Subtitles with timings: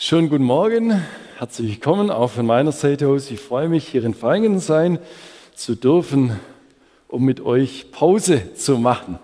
[0.00, 1.02] Schönen guten Morgen,
[1.38, 3.32] herzlich willkommen auch von meiner Seite aus.
[3.32, 5.00] Ich freue mich, hier in Feingen sein
[5.56, 6.38] zu dürfen,
[7.08, 9.18] um mit euch Pause zu machen.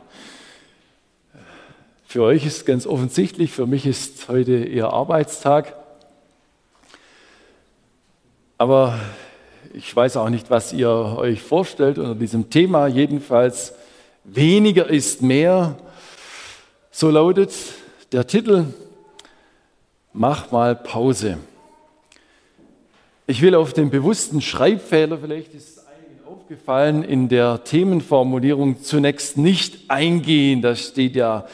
[2.08, 5.76] Für euch ist ganz offensichtlich, für mich ist heute eher Arbeitstag.
[8.58, 8.98] Aber
[9.74, 12.88] ich weiß auch nicht, was ihr euch vorstellt unter diesem Thema.
[12.88, 13.74] Jedenfalls,
[14.24, 15.76] weniger ist mehr.
[16.90, 17.52] So lautet
[18.10, 18.64] der Titel
[20.14, 21.38] mach mal Pause.
[23.26, 29.36] Ich will auf den bewussten Schreibfehler, vielleicht ist es einigen aufgefallen, in der Themenformulierung zunächst
[29.36, 30.62] nicht eingehen.
[30.62, 31.46] Da steht ja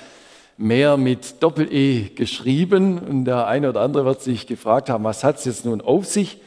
[0.59, 5.39] mehr mit Doppel-E geschrieben und der eine oder andere wird sich gefragt haben, was hat
[5.39, 6.39] es jetzt nun auf sich?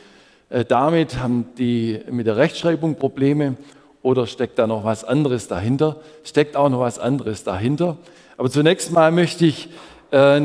[0.49, 3.55] Äh, damit haben die mit der Rechtschreibung Probleme
[4.03, 5.95] oder steckt da noch was anderes dahinter?
[6.23, 7.97] Steckt auch noch was anderes dahinter.
[8.37, 9.69] Aber zunächst mal möchte ich
[10.11, 10.41] äh,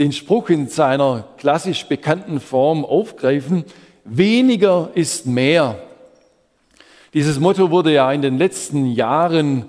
[0.00, 3.64] den Spruch in seiner klassisch bekannten Form aufgreifen,
[4.04, 5.78] weniger ist mehr.
[7.12, 9.68] Dieses Motto wurde ja in den letzten Jahren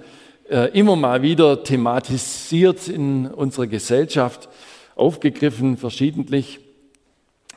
[0.49, 4.47] äh, immer mal wieder thematisiert in unserer Gesellschaft,
[4.95, 6.61] aufgegriffen verschiedentlich.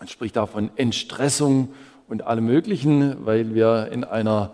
[0.01, 1.69] Man spricht auch von Entstressung
[2.09, 4.53] und allem Möglichen, weil wir in einer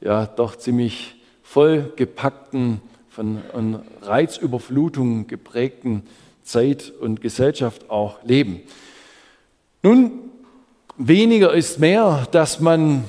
[0.00, 6.04] ja doch ziemlich vollgepackten, von Reizüberflutung geprägten
[6.48, 8.60] Zeit und Gesellschaft auch leben.
[9.82, 10.12] Nun,
[10.96, 13.04] weniger ist mehr, dass man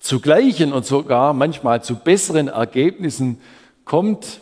[0.00, 3.38] zu gleichen und sogar manchmal zu besseren Ergebnissen
[3.84, 4.40] kommt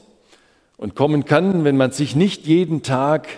[0.77, 3.28] und kommen kann, wenn man sich nicht jeden Tag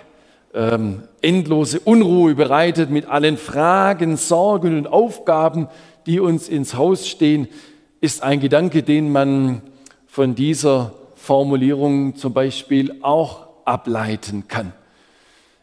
[0.54, 5.66] ähm, endlose Unruhe bereitet mit allen Fragen, Sorgen und Aufgaben,
[6.06, 7.48] die uns ins Haus stehen,
[8.00, 9.62] ist ein Gedanke, den man
[10.06, 14.72] von dieser Formulierung zum Beispiel auch ableiten kann.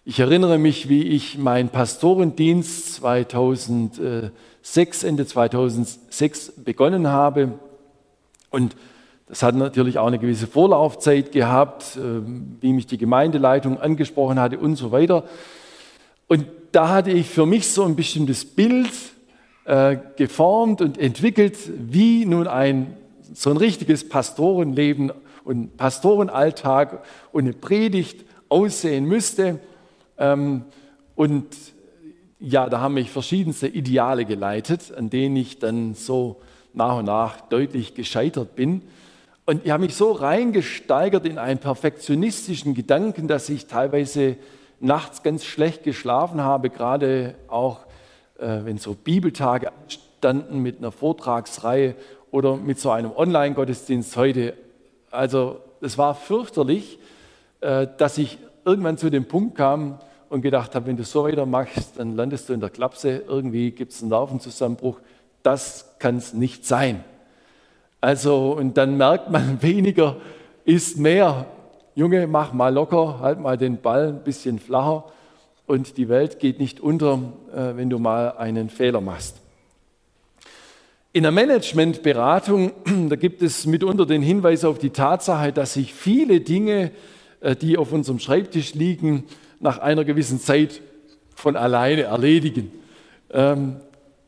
[0.05, 7.59] Ich erinnere mich, wie ich meinen Pastorendienst 2006, Ende 2006 begonnen habe.
[8.49, 8.77] Und
[9.27, 12.21] das hat natürlich auch eine gewisse Vorlaufzeit gehabt, äh,
[12.61, 15.25] wie mich die Gemeindeleitung angesprochen hatte und so weiter.
[16.27, 18.93] Und da hatte ich für mich so ein bestimmtes Bild
[19.65, 22.95] äh, geformt und entwickelt, wie nun ein
[23.33, 25.11] so ein richtiges Pastorenleben
[25.47, 29.59] und Pastorenalltag und eine Predigt aussehen müsste.
[30.17, 30.65] Ähm,
[31.15, 31.47] und
[32.39, 36.41] ja, da haben mich verschiedenste Ideale geleitet, an denen ich dann so
[36.73, 38.81] nach und nach deutlich gescheitert bin.
[39.45, 44.35] Und ich habe mich so reingesteigert in einen perfektionistischen Gedanken, dass ich teilweise
[44.81, 47.85] nachts ganz schlecht geschlafen habe, gerade auch
[48.37, 49.71] äh, wenn so Bibeltage
[50.17, 51.95] standen mit einer Vortragsreihe
[52.31, 54.53] oder mit so einem Online-Gottesdienst heute
[55.17, 56.99] also es war fürchterlich,
[57.61, 61.93] äh, dass ich irgendwann zu dem Punkt kam und gedacht habe, wenn du so weitermachst,
[61.97, 64.99] dann landest du in der Klapse, irgendwie gibt es einen Nervenzusammenbruch.
[65.41, 67.03] Das kann es nicht sein.
[67.99, 70.17] Also, und dann merkt man, weniger
[70.65, 71.45] ist mehr.
[71.95, 75.05] Junge, mach mal locker, halt mal den Ball ein bisschen flacher
[75.65, 77.19] und die Welt geht nicht unter,
[77.55, 79.41] äh, wenn du mal einen Fehler machst.
[81.17, 82.73] In der Managementberatung,
[83.09, 86.91] da gibt es mitunter den Hinweis auf die Tatsache, dass sich viele Dinge,
[87.41, 89.23] äh, die auf unserem Schreibtisch liegen,
[89.59, 90.79] nach einer gewissen Zeit
[91.33, 92.71] von alleine erledigen.
[93.31, 93.77] Ähm,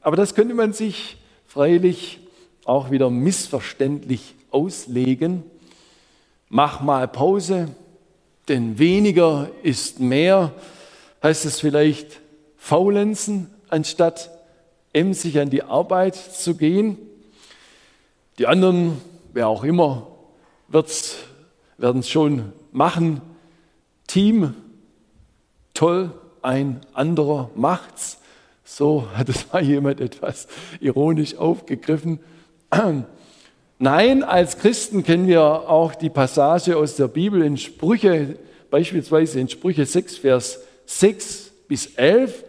[0.01, 2.21] aber das könnte man sich freilich
[2.65, 5.43] auch wieder missverständlich auslegen.
[6.47, 7.67] Mach mal Pause,
[8.47, 10.53] denn weniger ist mehr.
[11.21, 12.19] Heißt es vielleicht
[12.57, 14.31] faulenzen anstatt
[14.93, 16.97] emsig an die Arbeit zu gehen.
[18.37, 19.01] Die anderen,
[19.33, 20.07] wer auch immer,
[20.69, 23.21] werden es schon machen.
[24.07, 24.53] Team,
[25.73, 26.11] toll,
[26.41, 28.17] ein anderer macht's.
[28.63, 30.47] So hat es mal jemand etwas
[30.79, 32.19] ironisch aufgegriffen.
[33.79, 38.37] Nein, als Christen kennen wir auch die Passage aus der Bibel in Sprüche,
[38.69, 42.43] beispielsweise in Sprüche 6, Vers 6 bis 11.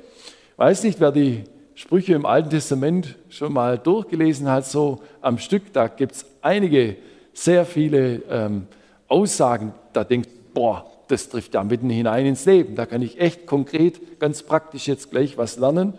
[0.53, 1.45] Ich weiß nicht, wer die
[1.81, 6.97] Sprüche im Alten Testament schon mal durchgelesen hat, so am Stück, da gibt es einige,
[7.33, 8.67] sehr viele ähm,
[9.09, 12.75] Aussagen, da denkt, boah, das trifft ja mitten hinein ins Leben.
[12.75, 15.95] Da kann ich echt konkret, ganz praktisch jetzt gleich was lernen.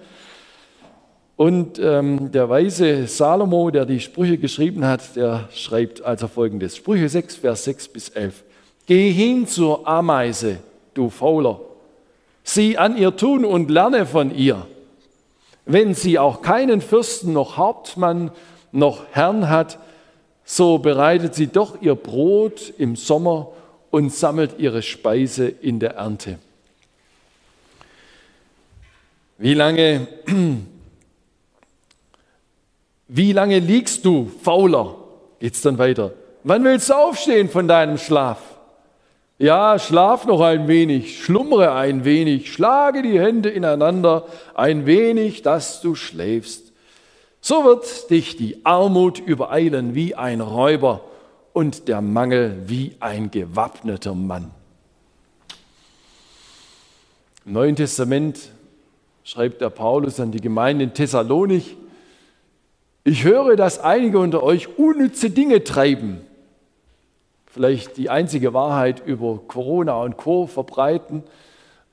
[1.36, 7.10] Und ähm, der weise Salomo, der die Sprüche geschrieben hat, der schreibt also folgendes: Sprüche
[7.10, 8.44] 6, Vers 6 bis 11.
[8.86, 10.58] Geh hin zur Ameise,
[10.94, 11.60] du Fauler.
[12.44, 14.68] Sieh an ihr Tun und lerne von ihr.
[15.66, 18.32] Wenn sie auch keinen Fürsten noch Hauptmann
[18.72, 19.80] noch Herrn hat,
[20.44, 23.52] so bereitet sie doch ihr Brot im Sommer
[23.90, 26.40] und sammelt ihre Speise in der Ernte.
[29.38, 30.08] Wie lange,
[33.08, 34.96] wie lange liegst du fauler?
[35.40, 36.14] Geht's dann weiter.
[36.44, 38.51] Wann willst du aufstehen von deinem Schlaf?
[39.42, 45.82] Ja, schlaf noch ein wenig, schlummere ein wenig, schlage die Hände ineinander ein wenig, dass
[45.82, 46.72] du schläfst.
[47.42, 51.04] So wird dich die Armut übereilen wie ein Räuber
[51.54, 54.52] und der Mangel wie ein gewappneter Mann.
[57.44, 58.38] Im Neuen Testament
[59.24, 61.78] schreibt der Paulus an die Gemeinde in Thessalonich,
[63.04, 66.28] ich höre, dass einige unter euch unnütze Dinge treiben
[67.52, 70.48] vielleicht die einzige Wahrheit über Corona und Co.
[70.48, 71.24] verbreiten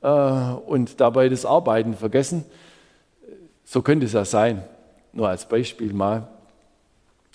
[0.02, 2.44] äh, und dabei das Arbeiten vergessen.
[3.64, 4.62] So könnte es ja sein,
[5.12, 6.28] nur als Beispiel mal.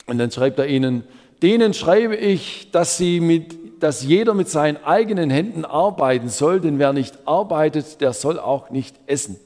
[0.08, 1.04] Und dann schreibt er ihnen,
[1.42, 6.80] denen schreibe ich, dass, sie mit, dass jeder mit seinen eigenen Händen arbeiten soll, denn
[6.80, 9.38] wer nicht arbeitet, der soll auch nicht essen.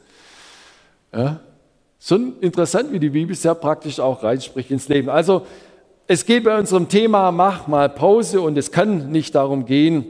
[1.12, 1.40] Ja?
[2.00, 5.10] So interessant, wie die Bibel sehr praktisch auch reinspricht ins Leben.
[5.10, 5.48] Also
[6.08, 10.06] es geht bei unserem Thema Mach mal Pause und es kann nicht darum gehen,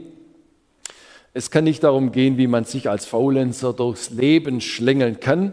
[1.34, 5.52] es kann nicht darum gehen, wie man sich als Faulenzer durchs Leben schlängeln kann,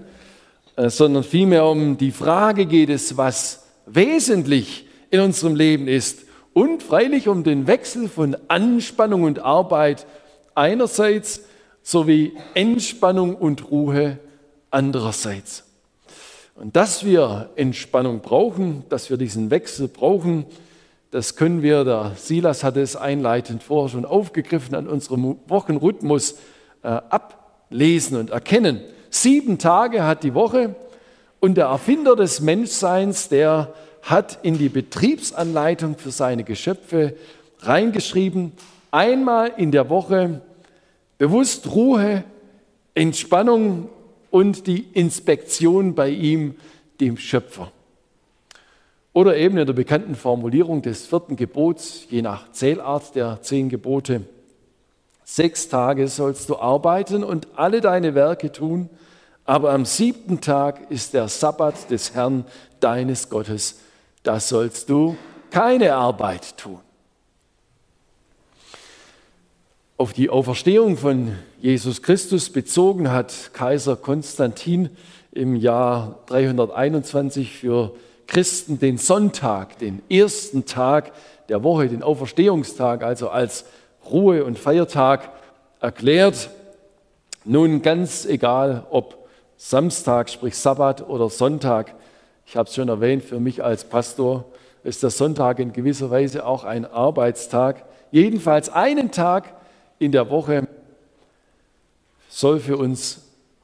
[0.75, 6.83] äh, sondern vielmehr um die Frage geht es, was wesentlich in unserem Leben ist und
[6.83, 10.05] freilich um den Wechsel von Anspannung und Arbeit
[10.53, 11.41] einerseits
[11.81, 14.19] sowie Entspannung und Ruhe
[14.71, 15.64] andererseits.
[16.55, 20.45] Und dass wir Entspannung brauchen, dass wir diesen Wechsel brauchen,
[21.11, 26.37] das können wir, der Silas hatte es einleitend vorher schon aufgegriffen, an unserem Wochenrhythmus
[26.81, 28.79] äh, ablesen und erkennen.
[29.09, 30.75] Sieben Tage hat die Woche
[31.41, 37.15] und der Erfinder des Menschseins, der hat in die Betriebsanleitung für seine Geschöpfe
[37.59, 38.53] reingeschrieben,
[38.91, 40.41] einmal in der Woche
[41.17, 42.23] bewusst Ruhe,
[42.93, 43.89] Entspannung
[44.35, 46.55] und die Inspektion bei ihm,
[46.99, 47.71] dem Schöpfer.
[49.13, 54.23] Oder eben in der bekannten Formulierung des vierten Gebots, je nach Zählart der zehn Gebote,
[55.23, 58.89] sechs Tage sollst du arbeiten und alle deine Werke tun,
[59.45, 62.43] aber am siebten Tag ist der Sabbat des Herrn
[62.81, 63.79] deines Gottes,
[64.23, 65.15] da sollst du
[65.49, 66.81] keine Arbeit tun.
[69.97, 74.89] Auf die Auferstehung von Jesus Christus bezogen hat Kaiser Konstantin
[75.31, 77.93] im Jahr 321 für
[78.27, 81.13] Christen den Sonntag, den ersten Tag
[81.47, 83.63] der Woche, den Auferstehungstag, also als
[84.11, 85.29] Ruhe- und Feiertag
[85.79, 86.49] erklärt.
[87.45, 91.95] Nun ganz egal, ob Samstag, sprich Sabbat oder Sonntag,
[92.45, 94.43] ich habe es schon erwähnt, für mich als Pastor
[94.83, 97.85] ist der Sonntag in gewisser Weise auch ein Arbeitstag.
[98.11, 99.54] Jedenfalls einen Tag,
[99.99, 100.67] in der Woche
[102.29, 103.21] soll für uns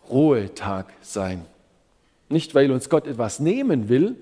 [0.10, 1.46] Ruhetag sein.
[2.30, 4.16] Nicht, weil uns Gott etwas nehmen will,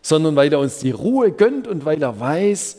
[0.00, 2.78] sondern weil er uns die Ruhe gönnt und weil er weiß,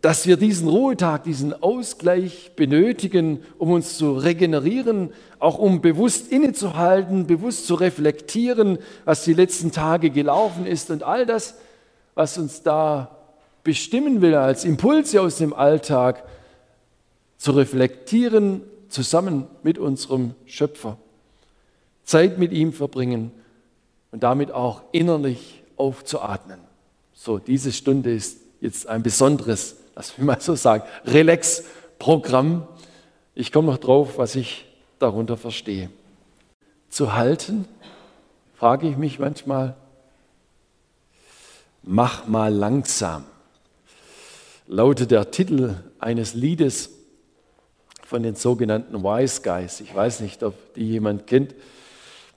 [0.00, 7.26] dass wir diesen Ruhetag, diesen Ausgleich benötigen, um uns zu regenerieren, auch um bewusst innezuhalten,
[7.26, 11.54] bewusst zu reflektieren, was die letzten Tage gelaufen ist und all das,
[12.14, 13.16] was uns da
[13.62, 16.22] bestimmen will als Impulse aus dem Alltag,
[17.44, 20.96] zu reflektieren zusammen mit unserem Schöpfer.
[22.02, 23.32] Zeit mit ihm verbringen
[24.10, 26.58] und damit auch innerlich aufzuatmen.
[27.12, 32.66] So, diese Stunde ist jetzt ein besonderes, lass mich mal so sagen, Relax-Programm.
[33.34, 34.64] Ich komme noch drauf, was ich
[34.98, 35.90] darunter verstehe.
[36.88, 37.68] Zu halten,
[38.54, 39.76] frage ich mich manchmal,
[41.82, 43.24] mach mal langsam,
[44.66, 46.93] lautet der Titel eines Liedes
[48.06, 49.80] von den sogenannten Wise Guys.
[49.80, 51.54] Ich weiß nicht, ob die jemand kennt.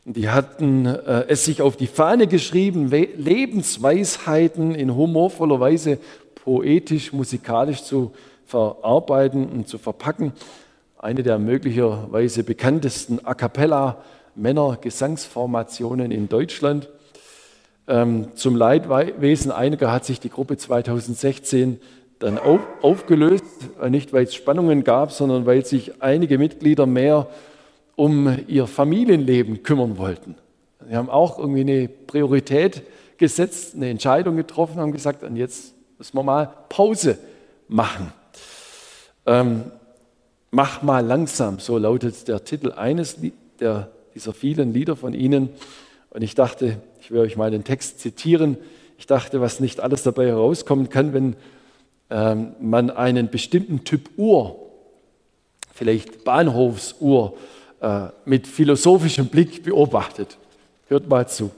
[0.05, 5.99] Die hatten äh, es sich auf die Fahne geschrieben, Lebensweisheiten in humorvoller Weise
[6.35, 8.13] poetisch, musikalisch zu
[8.45, 10.31] verarbeiten und zu verpacken.
[10.97, 14.01] Eine der möglicherweise bekanntesten A cappella
[14.35, 16.87] Männer-Gesangsformationen in Deutschland.
[17.89, 21.79] Ähm, zum Leidwesen einiger hat sich die Gruppe 2016
[22.19, 23.45] dann auf, aufgelöst,
[23.89, 27.27] nicht weil es Spannungen gab, sondern weil sich einige Mitglieder mehr
[27.95, 30.35] um ihr Familienleben kümmern wollten.
[30.87, 32.83] Sie haben auch irgendwie eine Priorität
[33.17, 37.17] gesetzt, eine Entscheidung getroffen, haben gesagt, und jetzt müssen wir mal Pause
[37.67, 38.13] machen.
[39.25, 39.65] Ähm,
[40.51, 43.17] mach mal langsam, so lautet der Titel eines
[43.59, 45.49] der, dieser vielen Lieder von Ihnen.
[46.11, 48.57] Und ich dachte, ich will euch mal den Text zitieren.
[48.97, 51.35] Ich dachte, was nicht alles dabei herauskommen kann, wenn
[52.09, 54.55] ähm, man einen bestimmten Typ Uhr,
[55.73, 57.37] vielleicht Bahnhofsuhr,
[57.81, 60.37] äh, mit philosophischem Blick beobachtet.
[60.87, 61.51] Hört mal zu.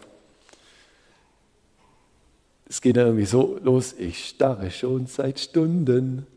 [2.67, 6.27] Es geht irgendwie so los, ich starre schon seit Stunden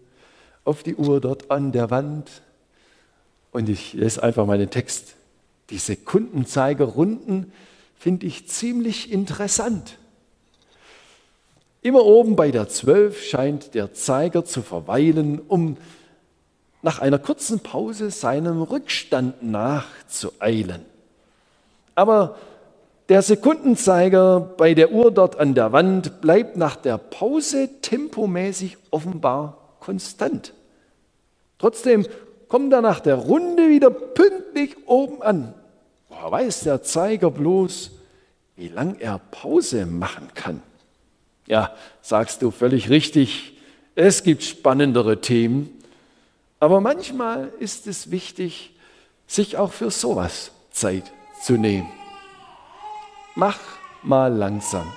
[0.64, 2.30] auf die Uhr dort an der Wand
[3.50, 5.14] und ich lese einfach meinen Text.
[5.70, 7.52] Die Sekundenzeigerrunden
[7.98, 9.98] finde ich ziemlich interessant.
[11.82, 15.76] Immer oben bei der 12 scheint der Zeiger zu verweilen, um
[16.80, 20.84] nach einer kurzen Pause seinem Rückstand nachzueilen.
[21.96, 22.36] Aber
[23.08, 29.58] der Sekundenzeiger bei der Uhr dort an der Wand bleibt nach der Pause tempomäßig offenbar
[29.80, 30.54] konstant.
[31.58, 32.06] Trotzdem
[32.46, 35.52] kommt er nach der Runde wieder pünktlich oben an.
[36.08, 37.90] Woher weiß der Zeiger bloß,
[38.54, 40.62] wie lang er Pause machen kann?
[41.52, 43.58] Ja, sagst du völlig richtig,
[43.94, 45.68] es gibt spannendere Themen,
[46.60, 48.74] aber manchmal ist es wichtig,
[49.26, 51.90] sich auch für sowas Zeit zu nehmen.
[53.34, 53.58] Mach
[54.02, 54.90] mal langsam.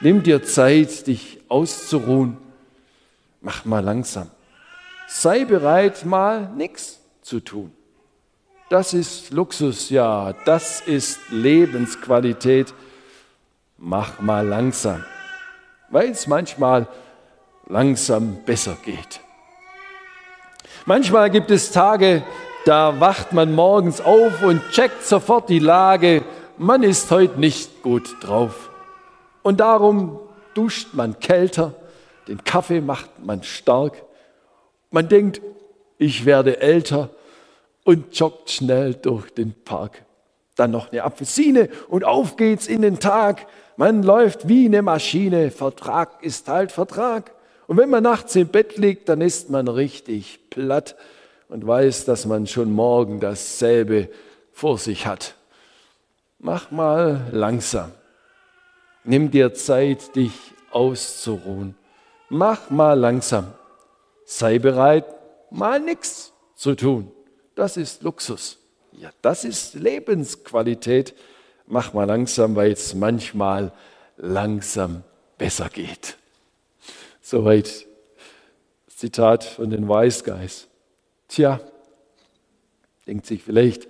[0.00, 2.38] Nimm dir Zeit, dich auszuruhen.
[3.42, 4.30] Mach mal langsam.
[5.06, 7.74] Sei bereit, mal nichts zu tun.
[8.70, 12.72] Das ist Luxus, ja, das ist Lebensqualität.
[13.76, 15.04] Mach mal langsam,
[15.90, 16.86] weil es manchmal
[17.66, 19.20] langsam besser geht.
[20.86, 22.22] Manchmal gibt es Tage,
[22.64, 26.22] da wacht man morgens auf und checkt sofort die Lage,
[26.56, 28.70] man ist heute nicht gut drauf.
[29.42, 30.18] Und darum
[30.54, 31.74] duscht man kälter,
[32.26, 34.02] den Kaffee macht man stark.
[34.90, 35.40] Man denkt,
[35.98, 37.10] ich werde älter
[37.84, 40.04] und joggt schnell durch den Park.
[40.56, 43.46] Dann noch eine Apfelsine und auf geht's in den Tag.
[43.78, 47.32] Man läuft wie eine Maschine, Vertrag ist halt Vertrag.
[47.66, 50.96] Und wenn man nachts im Bett liegt, dann ist man richtig platt
[51.48, 54.10] und weiß, dass man schon morgen dasselbe
[54.52, 55.34] vor sich hat
[56.38, 57.92] mach mal langsam.
[59.04, 60.32] Nimm dir Zeit, dich
[60.70, 61.74] auszuruhen.
[62.28, 63.52] Mach mal langsam.
[64.24, 65.06] Sei bereit,
[65.50, 67.10] mal nichts zu tun.
[67.54, 68.58] Das ist Luxus.
[68.92, 71.14] Ja, das ist Lebensqualität.
[71.70, 73.72] Mach mal langsam, weil es manchmal
[74.16, 75.02] langsam
[75.36, 76.16] besser geht.
[77.20, 77.86] Soweit
[78.88, 80.66] Zitat von den Wise Guys.
[81.28, 81.60] Tja,
[83.06, 83.86] denkt sich vielleicht,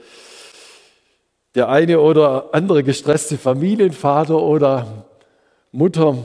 [1.55, 5.07] der eine oder andere gestresste Familienvater oder
[5.71, 6.19] Mutter,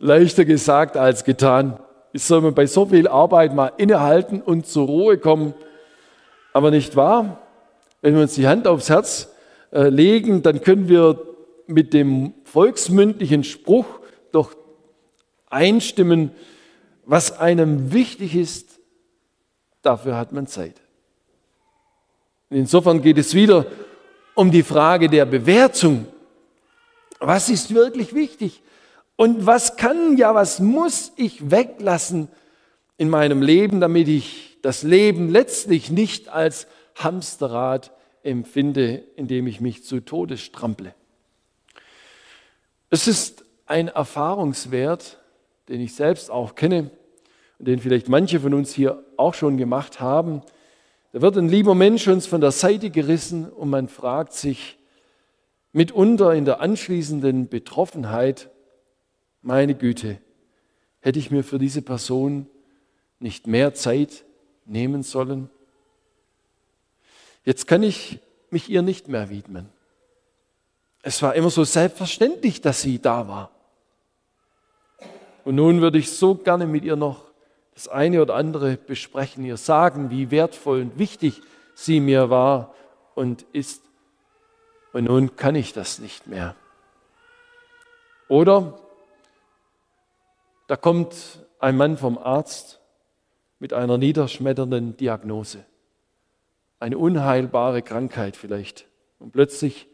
[0.00, 1.80] leichter gesagt als getan.
[2.12, 5.54] Ich soll man bei so viel Arbeit mal innehalten und zur Ruhe kommen.
[6.52, 7.38] Aber nicht wahr?
[8.02, 9.30] Wenn wir uns die Hand aufs Herz
[9.72, 11.20] äh, legen, dann können wir
[11.66, 13.86] mit dem volksmündlichen Spruch
[14.32, 14.54] doch
[15.48, 16.32] einstimmen,
[17.04, 18.80] was einem wichtig ist,
[19.82, 20.80] dafür hat man Zeit.
[22.50, 23.66] Insofern geht es wieder
[24.34, 26.06] um die Frage der Bewertung.
[27.20, 28.62] Was ist wirklich wichtig?
[29.16, 32.28] Und was kann, ja, was muss ich weglassen
[32.96, 39.84] in meinem Leben, damit ich das Leben letztlich nicht als Hamsterrad empfinde, indem ich mich
[39.84, 40.94] zu Tode strample?
[42.90, 45.18] Es ist ein Erfahrungswert,
[45.68, 46.90] den ich selbst auch kenne
[47.58, 50.42] und den vielleicht manche von uns hier auch schon gemacht haben,
[51.12, 54.78] da wird ein lieber Mensch uns von der Seite gerissen und man fragt sich
[55.72, 58.50] mitunter in der anschließenden Betroffenheit,
[59.42, 60.18] meine Güte,
[61.00, 62.46] hätte ich mir für diese Person
[63.18, 64.24] nicht mehr Zeit
[64.66, 65.50] nehmen sollen?
[67.44, 68.20] Jetzt kann ich
[68.50, 69.68] mich ihr nicht mehr widmen.
[71.02, 73.50] Es war immer so selbstverständlich, dass sie da war.
[75.44, 77.30] Und nun würde ich so gerne mit ihr noch
[77.74, 81.40] das eine oder andere besprechen, ihr sagen, wie wertvoll und wichtig
[81.74, 82.74] sie mir war
[83.14, 83.82] und ist.
[84.92, 86.54] Und nun kann ich das nicht mehr.
[88.28, 88.78] Oder
[90.66, 91.16] da kommt
[91.58, 92.80] ein Mann vom Arzt
[93.58, 95.64] mit einer niederschmetternden Diagnose,
[96.80, 98.86] eine unheilbare Krankheit vielleicht.
[99.18, 99.86] Und plötzlich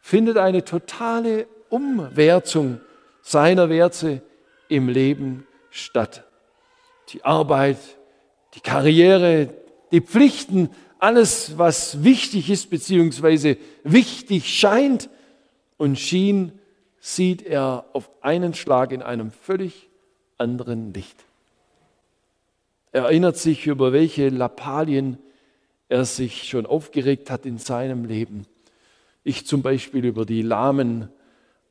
[0.00, 2.80] findet eine totale Umwertung
[3.22, 4.22] seiner Werte
[4.68, 6.24] im Leben statt
[7.10, 7.78] die Arbeit,
[8.54, 9.54] die Karriere,
[9.90, 15.08] die Pflichten, alles, was wichtig ist beziehungsweise wichtig scheint
[15.76, 16.52] und schien,
[17.00, 19.88] sieht er auf einen Schlag in einem völlig
[20.36, 21.16] anderen Licht.
[22.90, 25.18] Er erinnert sich, über welche Lappalien
[25.88, 28.46] er sich schon aufgeregt hat in seinem Leben.
[29.24, 31.08] Ich zum Beispiel über die lahmen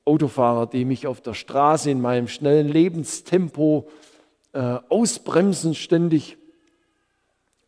[0.06, 3.90] Autofahrer, die mich auf der Straße in meinem schnellen Lebenstempo
[4.54, 6.38] äh, ausbremsen ständig.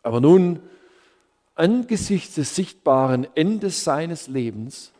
[0.01, 0.59] Aber nun,
[1.55, 4.91] angesichts des sichtbaren Endes seines Lebens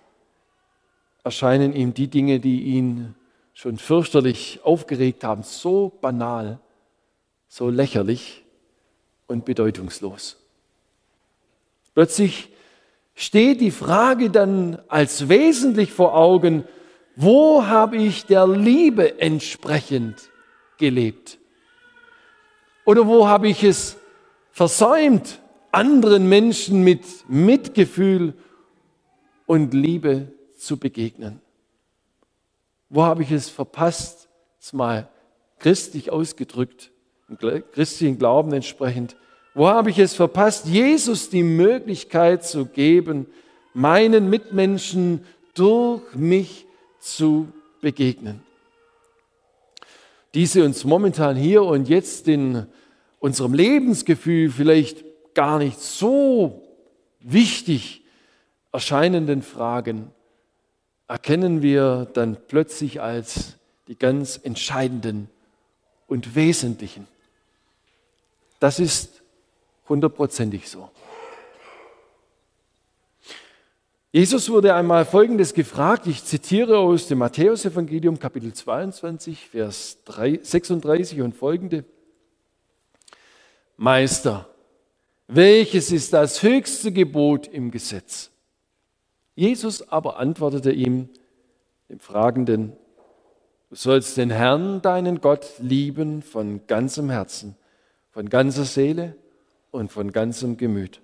[1.23, 3.15] erscheinen ihm die Dinge, die ihn
[3.53, 6.59] schon fürchterlich aufgeregt haben, so banal,
[7.47, 8.43] so lächerlich
[9.27, 10.37] und bedeutungslos.
[11.93, 12.49] Plötzlich
[13.15, 16.63] steht die Frage dann als wesentlich vor Augen,
[17.15, 20.29] wo habe ich der Liebe entsprechend
[20.77, 21.37] gelebt?
[22.85, 23.97] Oder wo habe ich es
[24.51, 25.39] versäumt,
[25.71, 28.33] anderen Menschen mit Mitgefühl
[29.45, 31.41] und Liebe zu begegnen?
[32.89, 34.29] Wo habe ich es verpasst,
[34.71, 35.09] mal
[35.59, 36.91] christlich ausgedrückt,
[37.27, 39.15] im christlichen Glauben entsprechend,
[39.59, 43.25] wo habe ich es verpasst, Jesus die Möglichkeit zu geben,
[43.73, 46.65] meinen Mitmenschen durch mich
[47.01, 47.49] zu
[47.81, 48.41] begegnen?
[50.33, 52.67] Diese uns momentan hier und jetzt in
[53.19, 56.63] unserem Lebensgefühl vielleicht gar nicht so
[57.19, 58.05] wichtig
[58.71, 60.09] erscheinenden Fragen
[61.09, 63.57] erkennen wir dann plötzlich als
[63.89, 65.29] die ganz entscheidenden
[66.07, 67.09] und wesentlichen.
[68.61, 69.18] Das ist
[69.89, 70.89] hundertprozentig so.
[74.11, 81.35] Jesus wurde einmal Folgendes gefragt, ich zitiere aus dem Matthäusevangelium Kapitel 22, Vers 36 und
[81.35, 81.85] folgende.
[83.77, 84.49] Meister,
[85.27, 88.31] welches ist das höchste Gebot im Gesetz?
[89.35, 91.09] Jesus aber antwortete ihm,
[91.87, 92.73] dem Fragenden,
[93.69, 97.55] du sollst den Herrn, deinen Gott, lieben von ganzem Herzen,
[98.09, 99.15] von ganzer Seele
[99.71, 101.01] und von ganzem Gemüt.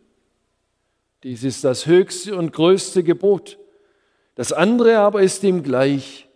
[1.24, 3.58] Dies ist das höchste und größte Gebot.
[4.36, 6.28] Das andere aber ist ihm gleich.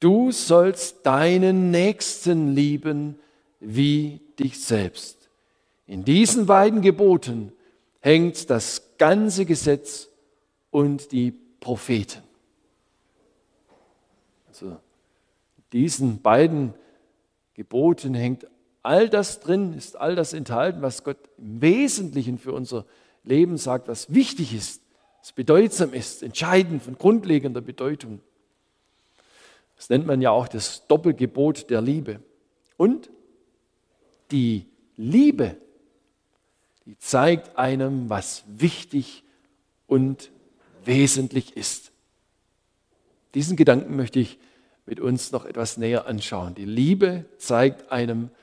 [0.00, 3.18] Du sollst deinen Nächsten lieben
[3.60, 5.30] wie dich selbst.
[5.86, 7.52] In diesen beiden Geboten
[8.00, 10.08] hängt das ganze Gesetz
[10.70, 12.22] und die Propheten.
[14.48, 14.76] Also
[15.72, 16.74] diesen beiden
[17.54, 18.46] Geboten hängt
[18.82, 22.84] all das drin, ist all das enthalten, was Gott im Wesentlichen für unser
[23.24, 24.82] Leben sagt, was wichtig ist,
[25.20, 28.20] was bedeutsam ist, entscheidend, von grundlegender Bedeutung.
[29.76, 32.20] Das nennt man ja auch das Doppelgebot der Liebe.
[32.76, 33.10] Und
[34.30, 34.66] die
[34.96, 35.56] Liebe,
[36.86, 39.22] die zeigt einem, was wichtig
[39.86, 40.32] und
[40.84, 41.92] wesentlich ist.
[43.34, 44.38] Diesen Gedanken möchte ich
[44.86, 46.54] mit uns noch etwas näher anschauen.
[46.54, 48.41] Die Liebe zeigt einem, was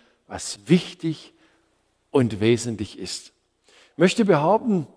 [0.66, 1.34] wichtig
[2.12, 3.34] und wesentlich ist.
[3.68, 4.88] Ich möchte behaupten,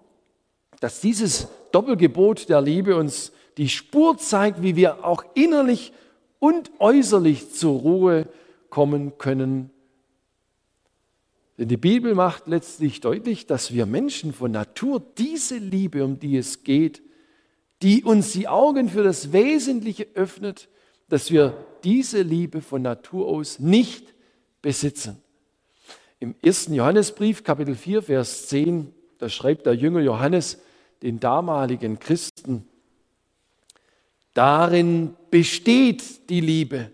[0.81, 5.93] dass dieses Doppelgebot der Liebe uns die Spur zeigt, wie wir auch innerlich
[6.39, 8.29] und äußerlich zur Ruhe
[8.71, 9.71] kommen können.
[11.59, 16.37] Denn die Bibel macht letztlich deutlich, dass wir Menschen von Natur diese Liebe, um die
[16.37, 17.03] es geht,
[17.83, 20.69] die uns die Augen für das Wesentliche öffnet,
[21.09, 24.15] dass wir diese Liebe von Natur aus nicht
[24.63, 25.21] besitzen.
[26.21, 30.59] Im ersten Johannesbrief, Kapitel 4, Vers 10, da schreibt der Jünger Johannes
[31.03, 32.69] den damaligen Christen,
[34.35, 36.93] darin besteht die Liebe.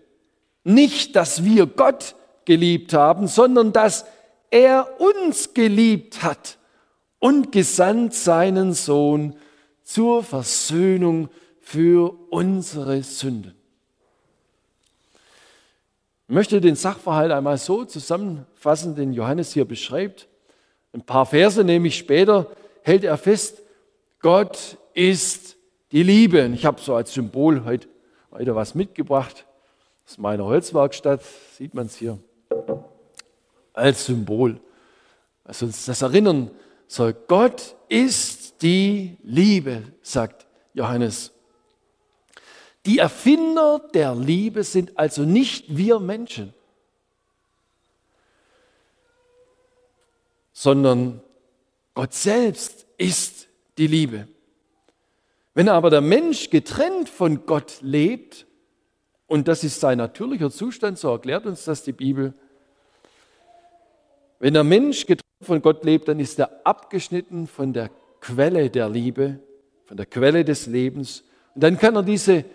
[0.63, 4.05] Nicht, dass wir Gott geliebt haben, sondern dass
[4.49, 6.57] er uns geliebt hat
[7.19, 9.35] und gesandt seinen Sohn
[9.83, 11.29] zur Versöhnung
[11.59, 13.58] für unsere Sünden.
[16.29, 20.27] Ich möchte den Sachverhalt einmal so zusammenfassen, den Johannes hier beschreibt.
[20.93, 22.45] Ein paar Verse nämlich später
[22.83, 23.63] hält er fest,
[24.19, 25.57] Gott ist
[25.91, 26.45] die Liebe.
[26.45, 27.87] Und ich habe so als Symbol heute,
[28.31, 29.47] heute was mitgebracht
[30.05, 31.23] aus meiner Holzwerkstatt,
[31.57, 32.19] sieht man es hier,
[33.73, 34.61] als Symbol,
[35.45, 36.51] was uns das erinnern
[36.85, 37.15] soll.
[37.27, 41.31] Gott ist die Liebe, sagt Johannes.
[42.89, 46.55] Die Erfinder der Liebe sind also nicht wir Menschen,
[50.53, 51.21] sondern
[51.93, 53.47] Gott selbst ist
[53.77, 54.27] die Liebe.
[55.53, 58.47] Wenn aber der Mensch getrennt von Gott lebt,
[59.27, 62.33] und das ist sein natürlicher Zustand, so erklärt uns das die Bibel,
[64.39, 68.89] wenn der Mensch getrennt von Gott lebt, dann ist er abgeschnitten von der Quelle der
[68.89, 69.37] Liebe,
[69.85, 71.23] von der Quelle des Lebens.
[71.53, 72.45] Und dann kann er diese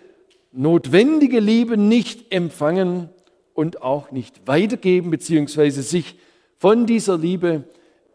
[0.55, 3.09] notwendige Liebe nicht empfangen
[3.53, 6.17] und auch nicht weitergeben, beziehungsweise sich
[6.57, 7.65] von dieser Liebe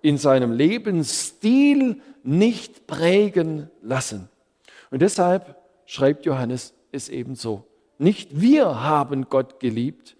[0.02, 4.28] in seinem Lebensstil nicht prägen lassen.
[4.90, 7.64] Und deshalb schreibt Johannes es eben so.
[7.98, 10.16] Nicht wir haben Gott geliebt,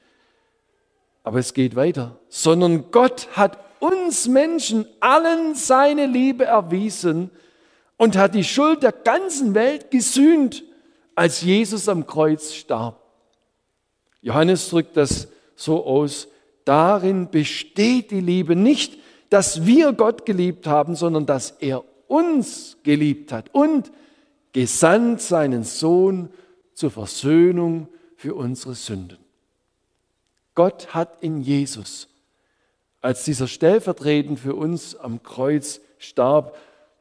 [1.22, 7.30] aber es geht weiter, sondern Gott hat uns Menschen allen seine Liebe erwiesen
[7.96, 10.62] und hat die Schuld der ganzen Welt gesühnt,
[11.20, 12.98] als Jesus am Kreuz starb.
[14.22, 16.28] Johannes drückt das so aus,
[16.64, 18.96] darin besteht die Liebe nicht,
[19.28, 23.92] dass wir Gott geliebt haben, sondern dass er uns geliebt hat und
[24.54, 26.30] gesandt seinen Sohn
[26.72, 29.18] zur Versöhnung für unsere Sünden.
[30.54, 32.08] Gott hat in Jesus,
[33.02, 36.56] als dieser stellvertretend für uns am Kreuz starb,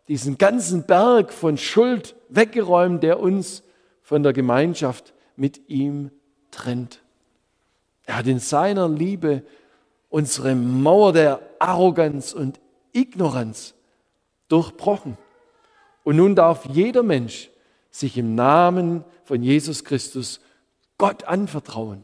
[0.10, 3.63] diesen ganzen Berg von Schuld weggeräumt, der uns
[4.09, 6.09] von der Gemeinschaft mit ihm
[6.49, 7.03] trennt.
[8.07, 9.43] Er hat in seiner Liebe
[10.09, 12.59] unsere Mauer der Arroganz und
[12.91, 13.75] Ignoranz
[14.47, 15.15] durchbrochen.
[16.03, 17.51] Und nun darf jeder Mensch
[17.91, 20.39] sich im Namen von Jesus Christus
[20.97, 22.03] Gott anvertrauen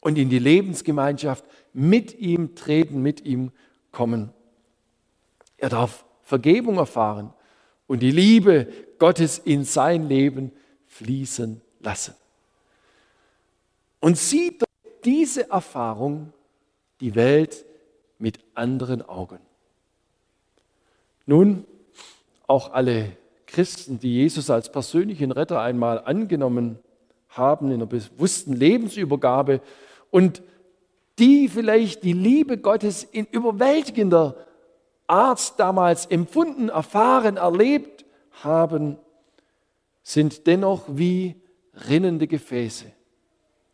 [0.00, 3.52] und in die Lebensgemeinschaft mit ihm treten, mit ihm
[3.92, 4.32] kommen.
[5.58, 7.34] Er darf Vergebung erfahren
[7.86, 10.50] und die Liebe Gottes in sein Leben
[10.98, 12.14] fließen lassen.
[14.00, 14.64] Und sieht
[15.04, 16.32] diese Erfahrung
[17.00, 17.64] die Welt
[18.18, 19.38] mit anderen Augen.
[21.26, 21.64] Nun,
[22.46, 26.78] auch alle Christen, die Jesus als persönlichen Retter einmal angenommen
[27.28, 29.60] haben in einer bewussten Lebensübergabe
[30.10, 30.42] und
[31.18, 34.36] die vielleicht die Liebe Gottes in überwältigender
[35.06, 38.04] Art damals empfunden, erfahren, erlebt
[38.42, 38.98] haben,
[40.08, 41.34] sind dennoch wie
[41.86, 42.86] rinnende Gefäße.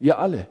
[0.00, 0.48] Wir alle.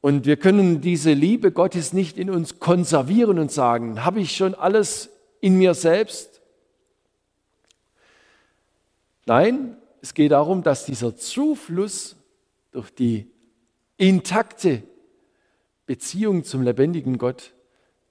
[0.00, 4.54] Und wir können diese Liebe Gottes nicht in uns konservieren und sagen, habe ich schon
[4.54, 6.40] alles in mir selbst?
[9.26, 12.14] Nein, es geht darum, dass dieser Zufluss
[12.70, 13.28] durch die
[13.96, 14.84] intakte
[15.84, 17.54] Beziehung zum lebendigen Gott,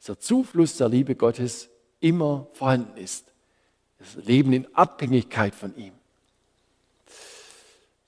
[0.02, 1.70] dieser Zufluss der Liebe Gottes
[2.02, 3.30] immer vorhanden ist.
[4.00, 5.92] Das Leben in Abhängigkeit von ihm.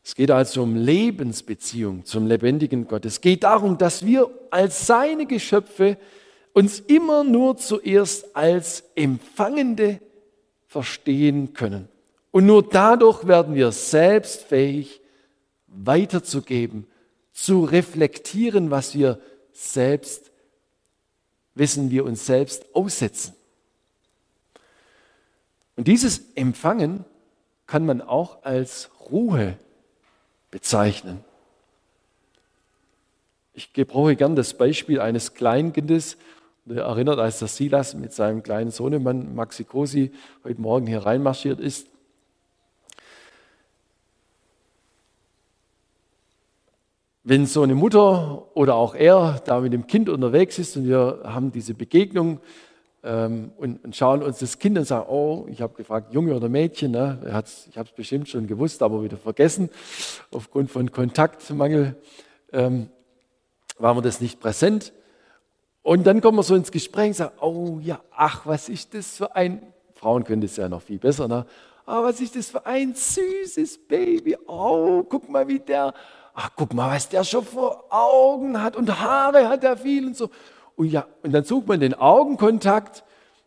[0.04, 3.06] Es geht also um Lebensbeziehung zum lebendigen Gott.
[3.06, 5.98] Es geht darum, dass wir als seine Geschöpfe
[6.54, 10.02] uns immer nur zuerst als Empfangende
[10.68, 11.88] verstehen können.
[12.32, 15.02] Und nur dadurch werden wir selbst fähig,
[15.68, 16.88] weiterzugeben,
[17.34, 19.20] zu reflektieren, was wir
[19.54, 20.32] selbst
[21.56, 23.34] wissen, wir uns selbst aussetzen.
[25.82, 27.06] Und dieses Empfangen
[27.66, 29.58] kann man auch als Ruhe
[30.52, 31.24] bezeichnen.
[33.56, 36.18] Ich gebrauche gern das Beispiel eines Kleinkindes.
[36.66, 40.12] Der erinnert, als der Silas mit seinem kleinen Sohnemann Maxi Cosi
[40.44, 41.88] heute Morgen hier reinmarschiert ist.
[47.24, 51.22] Wenn so eine Mutter oder auch er da mit dem Kind unterwegs ist und wir
[51.24, 52.40] haben diese Begegnung,
[53.04, 56.50] ähm, und, und, schauen uns das Kind und sagen, oh, ich habe gefragt, Junge oder
[56.50, 57.20] Mädchen, ne?
[57.26, 59.70] ich habe es bestimmt schon gewusst, aber wieder vergessen.
[60.32, 61.96] Aufgrund von Kontaktmangel
[62.54, 62.90] ähm,
[63.80, 64.94] waren wir das nicht präsent.
[65.82, 69.18] Und dann kommen wir so ins Gespräch und sagen, oh ja, ach, was ist das
[69.18, 71.46] für ein, Frauen können das ja noch viel besser, ne?
[71.88, 74.38] Oh, was ist das für ein süßes Baby.
[74.46, 75.94] Oh, guck mal, wie der,
[76.36, 80.16] ach, guck mal, was der schon vor Augen hat und Haare hat er viel und
[80.16, 80.30] so.
[80.82, 83.04] Und, ja, und dann sucht man den Augenkontakt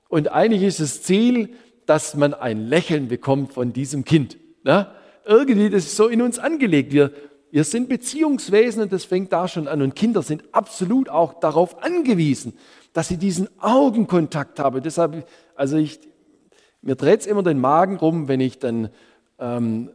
[0.08, 1.48] und eigentlich ist das Ziel,
[1.84, 4.36] dass man ein Lächeln bekommt von diesem Kind.
[4.62, 4.86] Ne?
[5.24, 6.92] Irgendwie, das ist so in uns angelegt.
[6.92, 7.10] Wir,
[7.50, 9.82] wir sind Beziehungswesen und das fängt da schon an.
[9.82, 12.56] Und Kinder sind absolut auch darauf angewiesen,
[12.92, 14.80] dass sie diesen Augenkontakt haben.
[14.80, 15.98] Deshalb, also ich,
[16.82, 18.90] mir dreht es immer den Magen rum, wenn ich dann
[19.40, 19.90] ähm,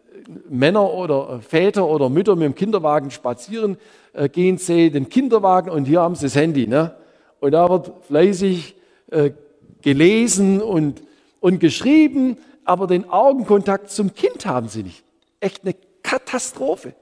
[0.49, 3.77] Männer oder Väter oder Mütter mit dem Kinderwagen spazieren
[4.11, 6.67] äh, gehen sehe, den Kinderwagen und hier haben sie das Handy.
[6.67, 6.97] Ne?
[7.39, 8.75] Und da wird fleißig
[9.11, 9.31] äh,
[9.81, 11.01] gelesen und,
[11.39, 15.03] und geschrieben, aber den Augenkontakt zum Kind haben sie nicht.
[15.39, 16.93] Echt eine Katastrophe.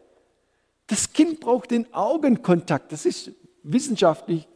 [0.88, 2.92] Das Kind braucht den Augenkontakt.
[2.92, 3.32] Das ist
[3.64, 4.48] wissenschaftlich,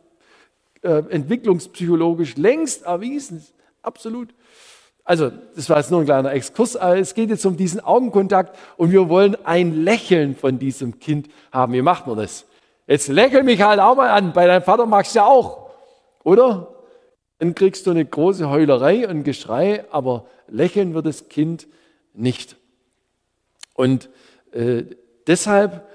[0.82, 3.46] äh, entwicklungspsychologisch längst erwiesen.
[3.82, 4.34] Absolut.
[5.04, 8.92] Also, das war jetzt nur ein kleiner Exkurs, es geht jetzt um diesen Augenkontakt und
[8.92, 11.74] wir wollen ein Lächeln von diesem Kind haben.
[11.74, 12.46] Wie macht man das?
[12.88, 14.32] Jetzt lächel mich halt auch mal an.
[14.32, 15.61] Bei deinem Vater magst du ja auch.
[16.24, 16.76] Oder?
[17.40, 21.68] Dann kriegst du eine große Heulerei und Geschrei, aber lächeln wird das Kind
[22.14, 22.56] nicht.
[23.74, 24.10] Und
[24.52, 24.84] äh,
[25.26, 25.88] deshalb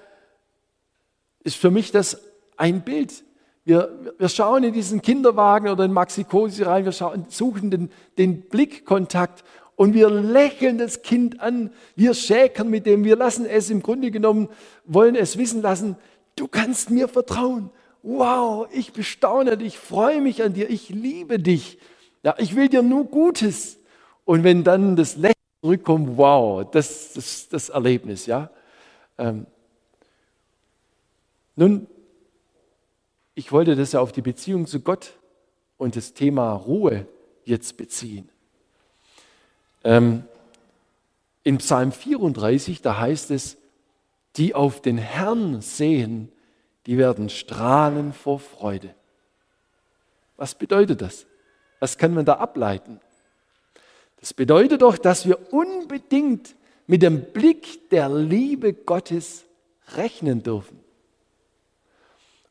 [1.45, 2.21] ist für mich das
[2.57, 3.23] ein Bild.
[3.65, 7.91] Wir, wir schauen in diesen Kinderwagen oder in Maxi Cosi rein, wir schauen, suchen den,
[8.19, 9.45] den Blickkontakt
[9.77, 14.11] und wir lächeln das Kind an, wir schäkern mit dem, wir lassen es im Grunde
[14.11, 14.49] genommen,
[14.85, 15.97] wollen es wissen lassen,
[16.35, 17.71] du kannst mir vertrauen
[18.07, 21.79] wow, ich bestaune dich, freue mich an dir, ich liebe dich.
[22.23, 23.79] Ja, ich will dir nur Gutes.
[24.25, 28.51] Und wenn dann das Lächeln zurückkommt, wow, das ist das Erlebnis, ja.
[29.19, 29.47] Ähm,
[31.57, 31.89] nun,
[33.35, 35.13] ich wollte das ja auf die Beziehung zu Gott
[35.77, 37.07] und das Thema Ruhe
[37.45, 38.29] jetzt beziehen.
[39.83, 40.25] Ähm,
[41.43, 43.57] in Psalm 34, da heißt es,
[44.37, 46.31] die auf den Herrn sehen,
[46.87, 48.95] die werden strahlen vor Freude.
[50.37, 51.27] Was bedeutet das?
[51.81, 53.01] Was kann man da ableiten?
[54.21, 56.55] Das bedeutet doch, dass wir unbedingt
[56.87, 59.45] mit dem Blick der Liebe Gottes
[59.97, 60.81] rechnen dürfen.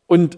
[0.07, 0.37] Und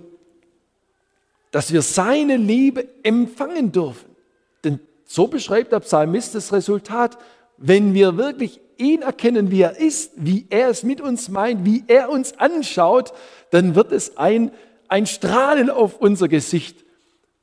[1.52, 4.16] dass wir seine Liebe empfangen dürfen.
[4.64, 7.18] Denn so beschreibt der Psalmist das Resultat,
[7.58, 11.84] wenn wir wirklich ihn erkennen, wie er ist, wie er es mit uns meint, wie
[11.88, 13.14] er uns anschaut,
[13.52, 14.52] dann wird es ein,
[14.88, 16.86] ein Strahlen auf unser Gesicht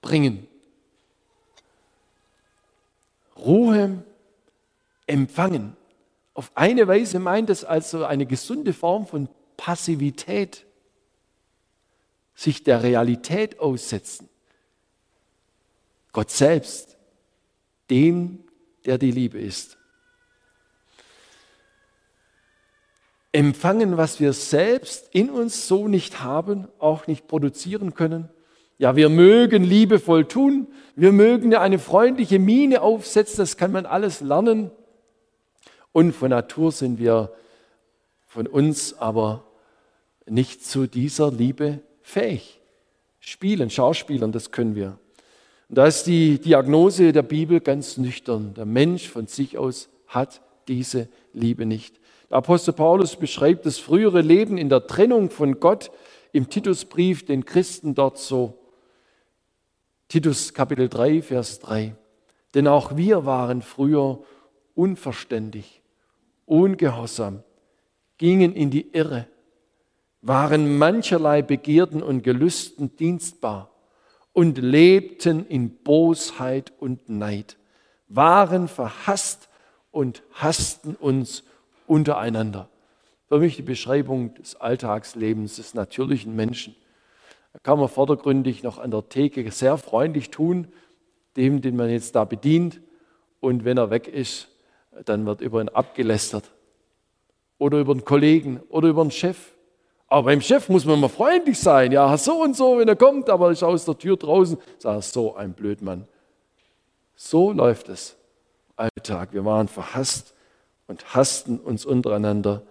[0.01, 0.47] bringen.
[3.37, 4.05] Ruhe
[5.07, 5.77] empfangen.
[6.35, 10.65] Auf eine Weise meint es also eine gesunde Form von Passivität,
[12.35, 14.29] sich der Realität aussetzen.
[16.13, 16.97] Gott selbst,
[17.91, 18.45] dem,
[18.85, 19.79] der die Liebe ist.
[23.35, 28.31] Empfangen, was wir selbst in uns so nicht haben, auch nicht produzieren können
[28.79, 30.67] ja, wir mögen liebevoll tun,
[30.97, 34.71] wir mögen eine freundliche Miene aufsetzen, das kann man alles lernen.
[35.93, 37.33] Und von Natur sind wir
[38.27, 39.45] von uns aber
[40.27, 42.61] nicht zu dieser Liebe fähig.
[43.21, 44.99] Spielen, Schauspielern, das können wir.
[45.69, 48.55] Und da ist die Diagnose der Bibel ganz nüchtern.
[48.55, 52.01] Der Mensch von sich aus hat diese Liebe nicht.
[52.31, 55.91] Der Apostel Paulus beschreibt das frühere Leben in der Trennung von Gott
[56.33, 58.59] im Titusbrief den Christen dort so.
[60.09, 61.95] Titus Kapitel 3, Vers 3.
[62.55, 64.23] Denn auch wir waren früher
[64.75, 65.83] unverständig,
[66.47, 67.43] ungehorsam,
[68.19, 69.27] gingen in die Irre,
[70.21, 73.71] waren mancherlei Begierden und Gelüsten dienstbar
[74.33, 77.57] und lebten in Bosheit und Neid,
[78.09, 79.49] waren verhasst
[79.91, 81.45] und hassten uns
[81.87, 82.69] untereinander.
[83.29, 86.75] Für mich die Beschreibung des Alltagslebens des natürlichen Menschen.
[87.53, 90.69] Da kann man vordergründig noch an der Theke sehr freundlich tun,
[91.37, 92.81] dem, den man jetzt da bedient.
[93.41, 94.49] Und wenn er weg ist,
[95.05, 96.51] dann wird über ihn abgelästert.
[97.59, 99.53] Oder über einen Kollegen oder über einen Chef.
[100.09, 101.93] Aber beim Chef muss man mal freundlich sein.
[101.93, 104.59] Ja, so und so, wenn er kommt, aber ist aus der Tür draußen.
[104.79, 106.07] Sag, so ein Blödmann.
[107.17, 108.17] So läuft es.
[108.77, 109.33] Alltag.
[109.33, 110.35] Wir waren verhasst
[110.87, 112.63] und hassten uns untereinander.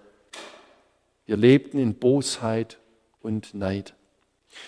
[1.25, 2.79] Wir lebten in Bosheit
[3.21, 3.93] und Neid.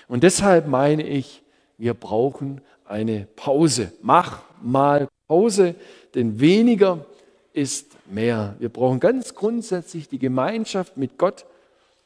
[0.08, 1.44] Und deshalb meine ich,
[1.78, 3.92] wir brauchen eine Pause.
[4.02, 5.76] Mach mal Pause,
[6.14, 7.06] denn weniger
[7.54, 8.56] ist mehr.
[8.60, 11.46] Wir brauchen ganz grundsätzlich die Gemeinschaft mit Gott,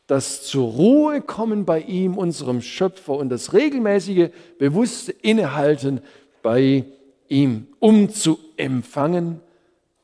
[0.07, 6.01] das zur Ruhe kommen bei ihm, unserem Schöpfer, und das regelmäßige, bewusste Innehalten
[6.41, 6.85] bei
[7.27, 9.39] ihm, um zu empfangen,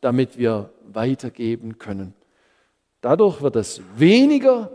[0.01, 2.13] damit wir weitergeben können.
[3.01, 4.71] Dadurch wird es weniger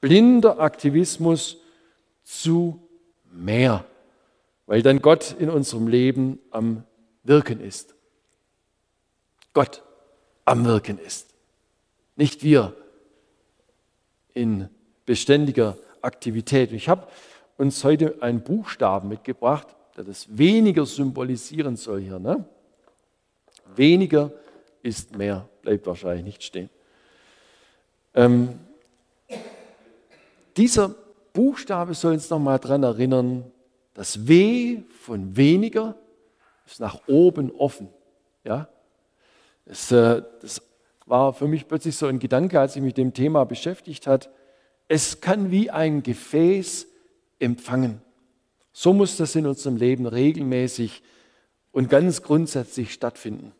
[0.00, 1.56] blinder Aktivismus
[2.22, 2.86] zu
[3.30, 3.84] mehr,
[4.66, 6.84] weil dann Gott in unserem Leben am
[7.22, 7.94] Wirken ist.
[9.54, 9.82] Gott
[10.44, 11.34] am Wirken ist.
[12.16, 12.74] Nicht wir
[14.34, 14.68] in
[15.06, 16.72] beständiger Aktivität.
[16.72, 17.06] Ich habe
[17.56, 22.18] uns heute einen Buchstaben mitgebracht, der das weniger symbolisieren soll hier.
[22.18, 22.44] Ne?
[23.76, 24.32] Weniger
[24.82, 26.70] ist mehr, bleibt wahrscheinlich nicht stehen.
[28.14, 28.58] Ähm,
[30.56, 30.94] dieser
[31.32, 33.50] Buchstabe soll uns nochmal daran erinnern,
[33.94, 35.96] das W von weniger
[36.66, 37.88] ist nach oben offen.
[38.44, 38.68] Ja?
[39.64, 40.62] Das, äh, das
[41.06, 44.30] war für mich plötzlich so ein Gedanke, als ich mich mit dem Thema beschäftigt hat.
[44.88, 46.86] Es kann wie ein Gefäß
[47.38, 48.00] empfangen.
[48.72, 51.02] So muss das in unserem Leben regelmäßig
[51.72, 53.52] und ganz grundsätzlich stattfinden.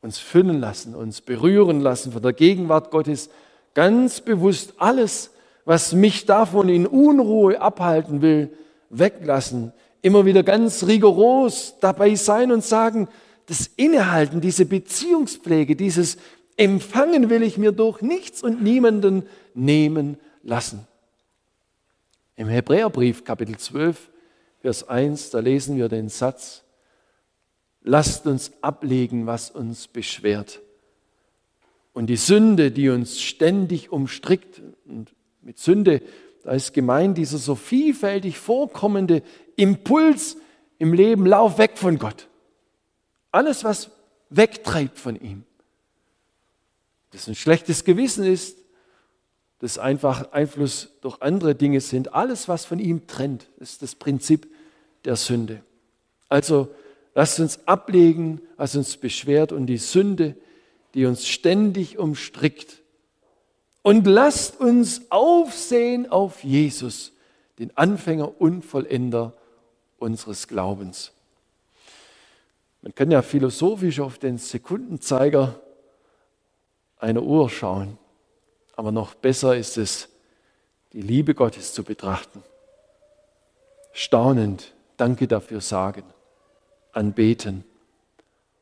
[0.00, 3.30] Uns füllen lassen, uns berühren lassen von der Gegenwart Gottes,
[3.74, 5.30] ganz bewusst alles,
[5.64, 8.50] was mich davon in Unruhe abhalten will,
[8.90, 9.72] weglassen.
[10.00, 13.08] Immer wieder ganz rigoros dabei sein und sagen,
[13.46, 16.18] das Innehalten, diese Beziehungspflege, dieses
[16.56, 20.86] Empfangen will ich mir durch nichts und niemanden nehmen lassen.
[22.36, 24.10] Im Hebräerbrief Kapitel 12,
[24.60, 26.64] Vers 1, da lesen wir den Satz,
[27.88, 30.60] lasst uns ablegen, was uns beschwert.
[31.92, 36.02] Und die Sünde, die uns ständig umstrickt und mit Sünde
[36.48, 39.22] da ist gemeint dieser so vielfältig vorkommende
[39.56, 40.38] Impuls
[40.78, 42.26] im Leben, lauf weg von Gott.
[43.30, 43.90] Alles, was
[44.30, 45.44] wegtreibt von ihm.
[47.10, 48.56] Das ein schlechtes Gewissen ist,
[49.58, 52.14] das einfach Einfluss durch andere Dinge sind.
[52.14, 54.50] Alles, was von ihm trennt, ist das Prinzip
[55.04, 55.62] der Sünde.
[56.30, 56.68] Also
[57.14, 60.36] lasst uns ablegen, was uns beschwert und die Sünde,
[60.94, 62.82] die uns ständig umstrickt.
[63.82, 67.12] Und lasst uns aufsehen auf Jesus,
[67.58, 69.32] den Anfänger und Vollender
[69.98, 71.12] unseres Glaubens.
[72.82, 75.60] Man kann ja philosophisch auf den Sekundenzeiger
[76.98, 77.98] einer Uhr schauen,
[78.76, 80.08] aber noch besser ist es,
[80.92, 82.42] die Liebe Gottes zu betrachten.
[83.92, 86.04] Staunend, danke dafür sagen,
[86.92, 87.64] anbeten.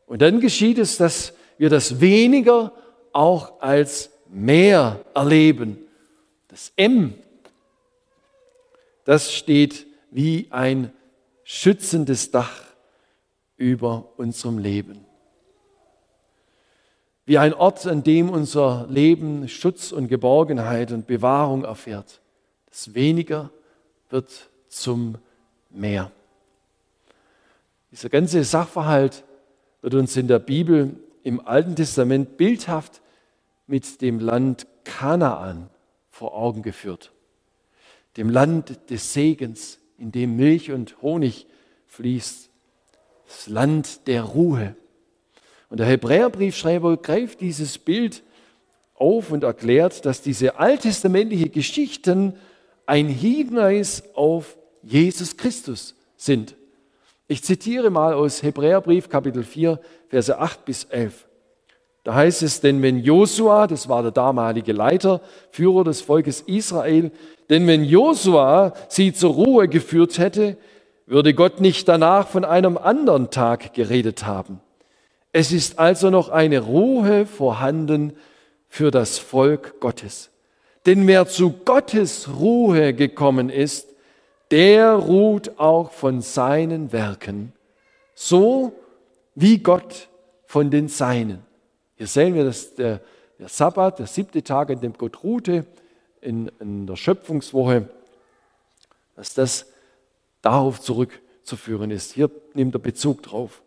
[0.06, 2.72] Und dann geschieht es, dass wir das weniger
[3.12, 5.78] auch als mehr erleben.
[6.48, 7.14] Das M,
[9.04, 10.92] das steht wie ein
[11.44, 12.62] schützendes Dach
[13.56, 15.04] über unserem Leben.
[17.24, 22.20] Wie ein Ort, an dem unser Leben Schutz und Geborgenheit und Bewahrung erfährt.
[22.68, 23.50] Das weniger
[24.10, 25.16] wird zum
[25.70, 26.12] Meer.
[27.92, 29.24] Dieser ganze Sachverhalt
[29.80, 33.00] wird uns in der Bibel im Alten Testament bildhaft
[33.66, 35.70] mit dem Land Kanaan
[36.10, 37.12] vor Augen geführt.
[38.16, 41.46] Dem Land des Segens, in dem Milch und Honig
[41.86, 42.50] fließt.
[43.26, 44.76] Das Land der Ruhe.
[45.68, 48.22] Und der Hebräerbriefschreiber greift dieses Bild
[48.94, 52.34] auf und erklärt, dass diese alttestamentliche Geschichten
[52.86, 56.56] ein Hinweis auf Jesus Christus sind.
[57.28, 61.26] Ich zitiere mal aus Hebräerbrief Kapitel 4, Verse 8 bis 11.
[62.04, 67.10] Da heißt es, denn wenn Josua, das war der damalige Leiter, Führer des Volkes Israel,
[67.50, 70.56] denn wenn Josua sie zur Ruhe geführt hätte,
[71.06, 74.60] würde Gott nicht danach von einem anderen Tag geredet haben.
[75.32, 78.12] Es ist also noch eine Ruhe vorhanden
[78.68, 80.30] für das Volk Gottes.
[80.86, 83.95] Denn wer zu Gottes Ruhe gekommen ist,
[84.50, 87.52] der ruht auch von seinen Werken,
[88.14, 88.72] so
[89.34, 90.08] wie Gott
[90.46, 91.42] von den Seinen.
[91.96, 93.00] Hier sehen wir, dass der,
[93.38, 95.66] der Sabbat, der siebte Tag, an dem Gott ruhte,
[96.20, 97.88] in, in der Schöpfungswoche,
[99.14, 99.66] dass das
[100.42, 102.12] darauf zurückzuführen ist.
[102.12, 103.62] Hier nimmt er Bezug drauf.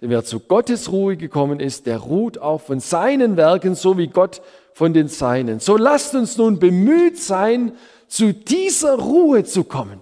[0.00, 4.06] Denn wer zu Gottes Ruhe gekommen ist, der ruht auch von seinen Werken, so wie
[4.06, 4.40] Gott
[4.72, 5.58] von den Seinen.
[5.58, 7.72] So lasst uns nun bemüht sein,
[8.08, 10.00] zu dieser Ruhe zu kommen.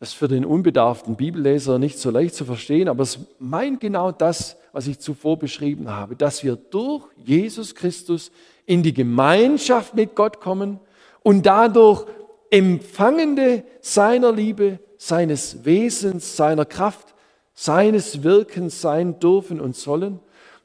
[0.00, 4.12] Das ist für den unbedarften Bibelleser nicht so leicht zu verstehen, aber es meint genau
[4.12, 8.30] das, was ich zuvor beschrieben habe, dass wir durch Jesus Christus
[8.66, 10.80] in die Gemeinschaft mit Gott kommen
[11.22, 12.06] und dadurch
[12.50, 17.14] Empfangende seiner Liebe, seines Wesens, seiner Kraft,
[17.54, 20.20] seines Wirkens sein dürfen und sollen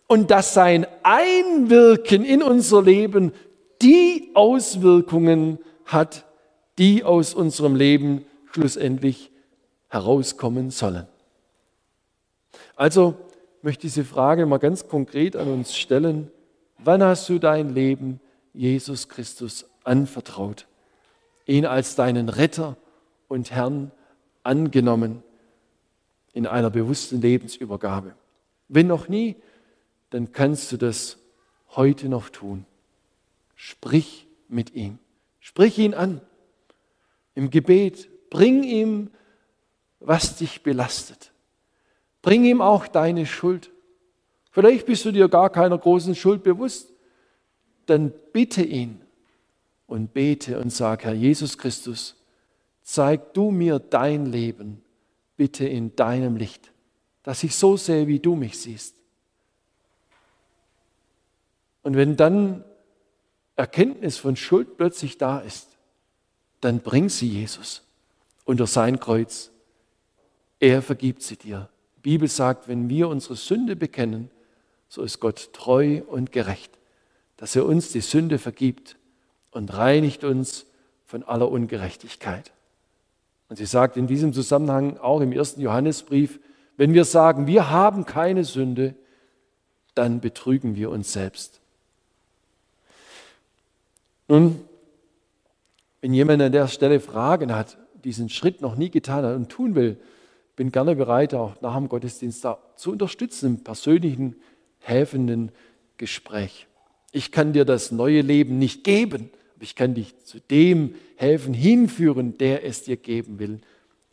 [0.08, 3.32] und dass sein Einwirken in unser Leben
[3.82, 6.26] die Auswirkungen hat,
[6.78, 9.32] die aus unserem Leben schlussendlich
[9.90, 11.08] herauskommen sollen.
[12.76, 13.16] Also
[13.62, 16.32] möchte ich diese Frage mal ganz konkret an uns stellen.
[16.78, 18.20] Wann hast du dein Leben
[18.54, 20.68] Jesus Christus anvertraut?
[21.46, 22.78] Ihn als deinen Retter
[23.28, 23.92] und Herrn
[24.44, 25.24] angenommen
[26.34, 28.16] in einer bewussten Lebensübergabe.
[28.68, 29.36] Wenn noch nie,
[30.10, 31.18] dann kannst du das
[31.76, 32.66] heute noch tun.
[33.64, 34.98] Sprich mit ihm.
[35.40, 36.20] Sprich ihn an.
[37.36, 38.10] Im Gebet.
[38.32, 39.12] Bring ihm,
[40.00, 41.32] was dich belastet.
[42.24, 43.70] Bring ihm auch deine Schuld.
[44.50, 46.92] Vielleicht bist du dir gar keiner großen Schuld bewusst.
[47.86, 49.00] Dann bitte ihn
[49.86, 52.16] und bete und sag, Herr Jesus Christus,
[52.82, 54.82] zeig du mir dein Leben
[55.38, 56.72] bitte in deinem Licht,
[57.22, 58.96] dass ich so sehe, wie du mich siehst.
[61.84, 62.64] Und wenn dann
[63.56, 65.68] Erkenntnis von Schuld plötzlich da ist,
[66.62, 67.84] dann bring sie Jesus
[68.46, 69.52] unter sein Kreuz.
[70.60, 71.70] Er vergibt sie dir.
[71.98, 74.30] Die Bibel sagt, wenn wir unsere Sünde bekennen,
[74.90, 76.78] so ist Gott treu und gerecht,
[77.38, 78.98] dass er uns die Sünde vergibt
[79.52, 80.66] und reinigt uns
[81.06, 82.52] von aller Ungerechtigkeit.
[83.48, 86.40] Und sie sagt in diesem Zusammenhang auch im ersten Johannesbrief,
[86.78, 88.96] wenn wir sagen, wir haben keine Sünde,
[89.94, 91.61] dann betrügen wir uns selbst.
[94.32, 94.62] Nun,
[96.00, 99.76] wenn jemand an der Stelle Fragen hat, diesen Schritt noch nie getan hat und tun
[99.76, 99.98] will,
[100.56, 104.38] bin gerne bereit, auch nach dem Gottesdienst da zu unterstützen im persönlichen,
[104.80, 105.52] helfenden
[105.98, 106.68] Gespräch.
[107.12, 111.54] Ich kann dir das neue Leben nicht geben, aber ich kann dich zu dem helfen,
[111.54, 113.60] hinführen, der es dir geben will,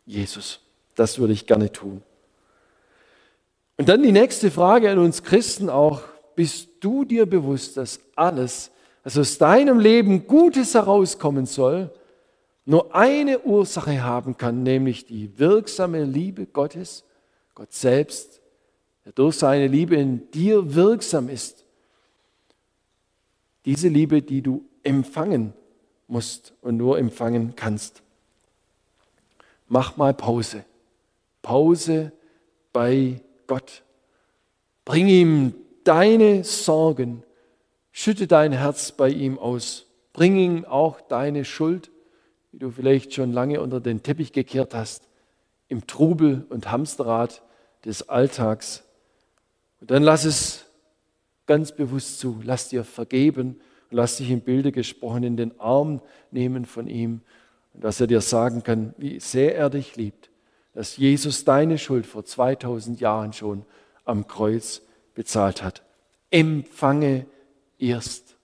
[0.05, 0.59] Jesus.
[0.95, 2.01] Das würde ich gerne tun.
[3.77, 6.01] Und dann die nächste Frage an uns Christen auch,
[6.35, 8.69] bist du dir bewusst, dass alles,
[9.09, 11.89] was aus deinem Leben Gutes herauskommen soll,
[12.65, 17.03] nur eine Ursache haben kann, nämlich die wirksame Liebe Gottes,
[17.55, 18.39] Gott selbst,
[19.03, 21.65] der durch seine Liebe in dir wirksam ist.
[23.65, 25.53] Diese Liebe, die du empfangen
[26.07, 28.03] musst und nur empfangen kannst.
[29.67, 30.65] Mach mal Pause.
[31.41, 32.11] Pause
[32.71, 33.81] bei Gott.
[34.85, 37.23] Bring ihm deine Sorgen,
[37.99, 39.85] schütte dein Herz bei ihm aus.
[40.13, 41.91] Bring ihm auch deine Schuld
[42.51, 45.07] wie du vielleicht schon lange unter den Teppich gekehrt hast,
[45.67, 47.43] im Trubel und Hamsterrad
[47.85, 48.83] des Alltags.
[49.79, 50.65] Und dann lass es
[51.45, 56.01] ganz bewusst zu, lass dir vergeben und lass dich im Bilde gesprochen in den Arm
[56.31, 57.21] nehmen von ihm
[57.73, 60.29] dass er dir sagen kann, wie sehr er dich liebt,
[60.73, 63.65] dass Jesus deine Schuld vor 2000 Jahren schon
[64.05, 64.81] am Kreuz
[65.15, 65.83] bezahlt hat.
[66.29, 67.25] Empfange
[67.79, 68.37] erst.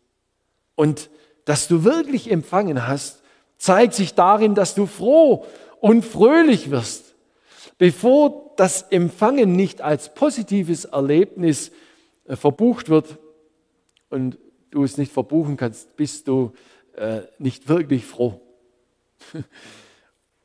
[0.76, 1.10] Und
[1.46, 3.22] dass du wirklich empfangen hast,
[3.58, 5.46] zeigt sich darin, dass du froh
[5.80, 7.16] und fröhlich wirst.
[7.78, 11.72] Bevor das Empfangen nicht als positives Erlebnis
[12.26, 13.18] äh, verbucht wird
[14.10, 14.38] und
[14.72, 16.54] du es nicht verbuchen kannst, bist du
[16.96, 18.42] äh, nicht wirklich froh.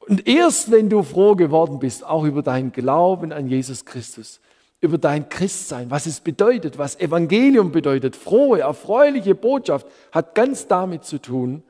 [0.01, 4.41] Und erst wenn du froh geworden bist, auch über deinen Glauben an Jesus Christus,
[4.81, 11.05] über dein Christsein, was es bedeutet, was Evangelium bedeutet, frohe, erfreuliche Botschaft, hat ganz damit
[11.05, 11.62] zu tun,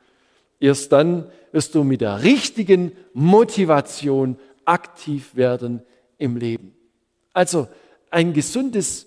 [0.60, 4.36] Erst dann wirst du mit der richtigen Motivation
[4.66, 5.82] aktiv werden
[6.18, 6.74] im Leben.
[7.32, 7.66] Also
[8.10, 9.06] ein gesundes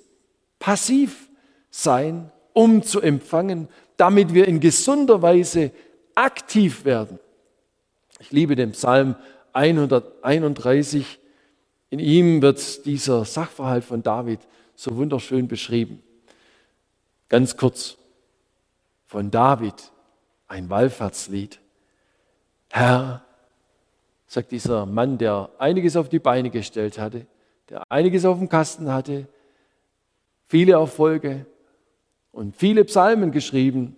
[0.57, 5.71] Passivsein, um zu empfangen, damit wir in gesunder Weise
[6.15, 7.19] aktiv werden.
[8.19, 9.15] Ich liebe den Psalm
[9.53, 11.19] 131.
[11.93, 14.39] In ihm wird dieser Sachverhalt von David
[14.73, 16.01] so wunderschön beschrieben.
[17.29, 17.97] Ganz kurz.
[19.05, 19.75] Von David
[20.47, 21.59] ein Wallfahrtslied.
[22.71, 23.23] Herr,
[24.25, 27.27] sagt dieser Mann, der einiges auf die Beine gestellt hatte,
[27.69, 29.27] der einiges auf dem Kasten hatte,
[30.47, 31.45] viele Erfolge
[32.31, 33.95] und viele Psalmen geschrieben.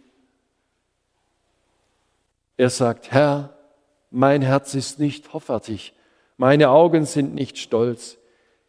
[2.58, 3.58] Er sagt, Herr,
[4.12, 5.95] mein Herz ist nicht hoffärtig,
[6.38, 8.18] meine Augen sind nicht stolz.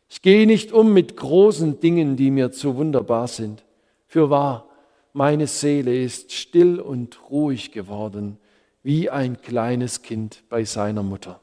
[0.09, 3.65] Ich gehe nicht um mit großen Dingen, die mir zu wunderbar sind.
[4.07, 4.69] Für wahr,
[5.13, 8.39] meine Seele ist still und ruhig geworden,
[8.83, 11.41] wie ein kleines Kind bei seiner Mutter.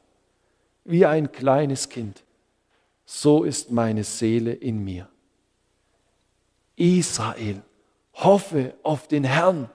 [0.86, 2.24] Wie ein kleines Kind.
[3.06, 5.10] So ist meine Seele in mir.
[6.76, 7.62] Israel,
[8.14, 9.70] hoffe auf den Herrn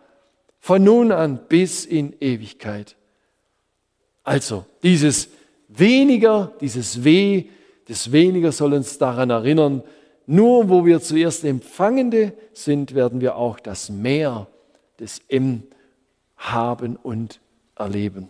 [0.61, 2.97] von nun an bis in Ewigkeit.
[4.25, 5.29] Also, dieses
[5.69, 7.45] weniger, dieses Weh,
[7.87, 9.83] das weniger soll uns daran erinnern,
[10.27, 14.47] nur wo wir zuerst Empfangende sind, werden wir auch das Mehr
[14.99, 15.63] des M
[16.37, 17.41] haben und
[17.77, 18.29] erleben.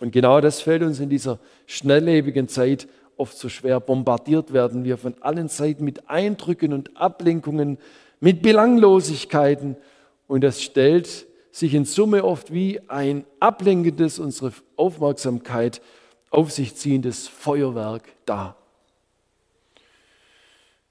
[0.00, 3.80] Und genau das fällt uns in dieser schnelllebigen Zeit oft so schwer.
[3.80, 7.78] Bombardiert werden wir von allen Seiten mit Eindrücken und Ablenkungen,
[8.20, 9.76] mit Belanglosigkeiten.
[10.26, 15.80] Und das stellt sich in Summe oft wie ein ablenkendes, unsere Aufmerksamkeit
[16.30, 18.56] auf sich ziehendes Feuerwerk dar.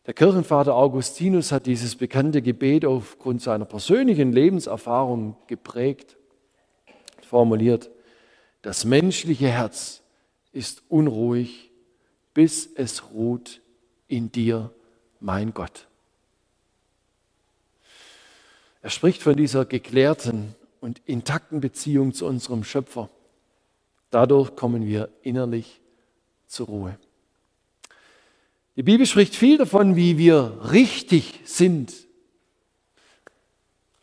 [0.05, 6.15] Der Kirchenvater Augustinus hat dieses bekannte Gebet aufgrund seiner persönlichen Lebenserfahrung geprägt,
[7.27, 7.89] formuliert,
[8.61, 10.01] das menschliche Herz
[10.53, 11.71] ist unruhig,
[12.33, 13.59] bis es ruht
[14.07, 14.71] in dir,
[15.19, 15.89] mein Gott.
[18.83, 23.09] Er spricht von dieser geklärten und intakten Beziehung zu unserem Schöpfer.
[24.11, 25.79] Dadurch kommen wir innerlich
[26.47, 26.99] zur Ruhe.
[28.75, 31.93] Die Bibel spricht viel davon, wie wir richtig sind.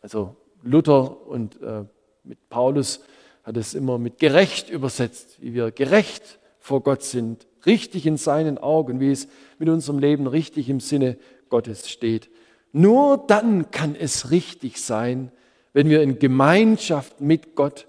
[0.00, 1.84] Also Luther und äh,
[2.24, 3.00] mit Paulus
[3.42, 8.56] hat es immer mit gerecht übersetzt, wie wir gerecht vor Gott sind, richtig in seinen
[8.56, 9.28] Augen, wie es
[9.58, 11.18] mit unserem Leben richtig im Sinne
[11.50, 12.30] Gottes steht.
[12.72, 15.32] Nur dann kann es richtig sein,
[15.72, 17.86] wenn wir in Gemeinschaft mit Gott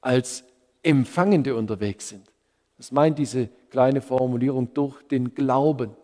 [0.00, 0.44] als
[0.82, 2.24] Empfangende unterwegs sind.
[2.76, 5.96] Das meint diese kleine Formulierung durch den Glauben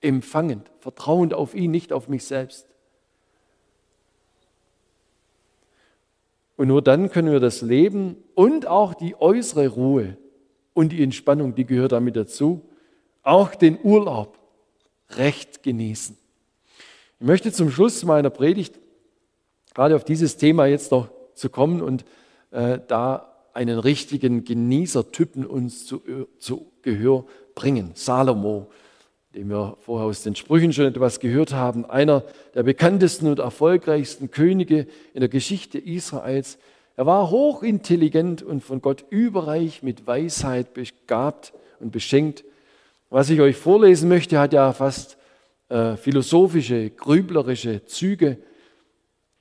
[0.00, 2.66] empfangend, vertrauend auf ihn, nicht auf mich selbst.
[6.56, 10.16] Und nur dann können wir das Leben und auch die äußere Ruhe
[10.72, 12.62] und die Entspannung, die gehört damit dazu,
[13.22, 14.38] auch den Urlaub
[15.10, 16.16] recht genießen.
[17.18, 18.78] Ich möchte zum Schluss meiner Predigt
[19.74, 22.04] gerade auf dieses Thema jetzt noch zu kommen und
[22.50, 26.02] äh, da einen richtigen Genießertypen uns zu,
[26.38, 27.92] zu Gehör bringen.
[27.94, 28.66] Salomo,
[29.34, 32.22] dem wir vorher aus den Sprüchen schon etwas gehört haben, einer
[32.54, 36.58] der bekanntesten und erfolgreichsten Könige in der Geschichte Israels.
[36.96, 42.44] Er war hochintelligent und von Gott überreich mit Weisheit begabt und beschenkt.
[43.08, 45.15] Was ich euch vorlesen möchte, hat ja fast
[45.68, 48.38] äh, philosophische, grüblerische Züge.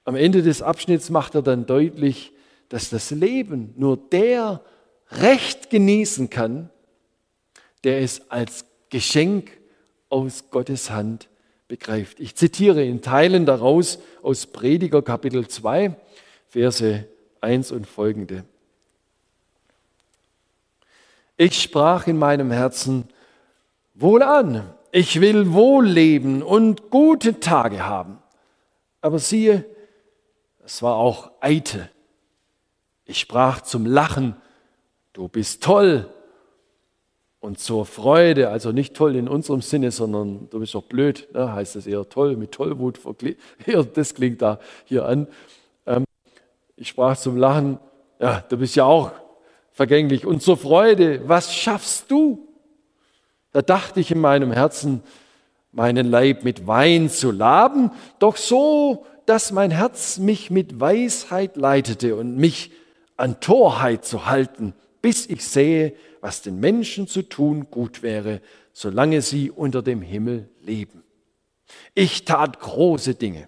[0.04, 2.32] Am Ende des Abschnitts macht er dann deutlich,
[2.70, 4.62] dass das Leben nur der
[5.12, 6.70] Recht genießen kann,
[7.84, 9.52] der es als Geschenk
[10.10, 11.30] aus Gottes Hand
[11.68, 12.20] begreift.
[12.20, 15.96] Ich zitiere in Teilen daraus aus Prediger Kapitel 2,
[16.48, 17.08] Verse
[17.42, 18.46] 1 und folgende.
[21.38, 23.10] Ich sprach in meinem Herzen,
[23.94, 28.20] wohlan, ich will wohl leben und gute Tage haben.
[29.02, 29.66] Aber siehe,
[30.64, 31.90] es war auch eitel.
[33.04, 34.38] Ich sprach zum Lachen,
[35.12, 36.10] du bist toll,
[37.42, 41.52] und zur Freude, also nicht toll in unserem Sinne, sondern du bist doch blöd, ne,
[41.52, 43.00] heißt es eher toll, mit Tollwut,
[43.94, 45.28] das klingt da hier an.
[45.86, 46.06] Ähm,
[46.78, 47.80] ich sprach zum Lachen,
[48.20, 49.12] ja, du bist ja auch
[49.74, 50.26] vergänglich.
[50.26, 52.45] Und zur Freude, was schaffst du?
[53.56, 55.02] Da dachte ich in meinem Herzen,
[55.72, 57.90] meinen Leib mit Wein zu laben,
[58.20, 62.74] doch so, dass mein Herz mich mit Weisheit leitete und mich
[63.16, 68.42] an Torheit zu halten, bis ich sehe, was den Menschen zu tun gut wäre,
[68.74, 71.06] solange sie unter dem Himmel leben.
[71.94, 73.48] Ich tat große Dinge.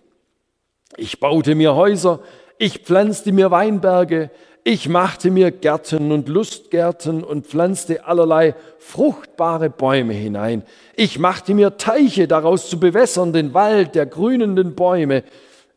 [0.95, 2.22] Ich baute mir Häuser,
[2.58, 4.32] ich pflanzte mir Weinberge,
[4.70, 10.63] ich machte mir Gärten und Lustgärten und pflanzte allerlei fruchtbare Bäume hinein.
[10.97, 15.24] Ich machte mir Teiche daraus zu bewässern, den Wald der grünenden Bäume.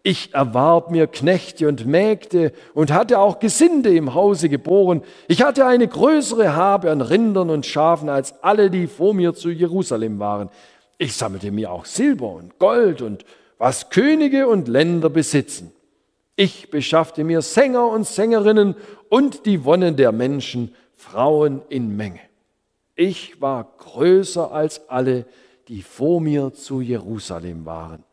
[0.03, 5.03] Ich erwarb mir Knechte und Mägde und hatte auch Gesinde im Hause geboren.
[5.29, 9.51] Ich hatte eine größere Habe an Rindern und Schafen als alle, die vor mir zu
[9.51, 10.51] Jerusalem waren.
[10.99, 13.25] Ich sammelte mir auch Silber und Gold und
[13.57, 15.71] was Könige und Länder besitzen.
[16.41, 18.75] Ich beschaffte mir Sänger und Sängerinnen
[19.11, 22.21] und die Wonnen der Menschen, Frauen in Menge.
[22.95, 25.27] Ich war größer als alle,
[25.69, 28.05] die vor mir zu Jerusalem waren.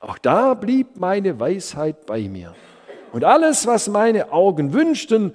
[0.00, 2.54] Auch da blieb meine Weisheit bei mir.
[3.12, 5.34] Und alles, was meine Augen wünschten,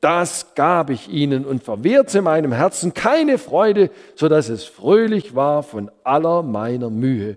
[0.00, 5.62] das gab ich ihnen und verwehrte meinem Herzen keine Freude, so dass es fröhlich war
[5.62, 7.36] von aller meiner Mühe.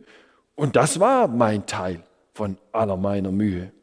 [0.56, 2.02] Und das war mein Teil
[2.34, 3.74] von aller meiner Mühe.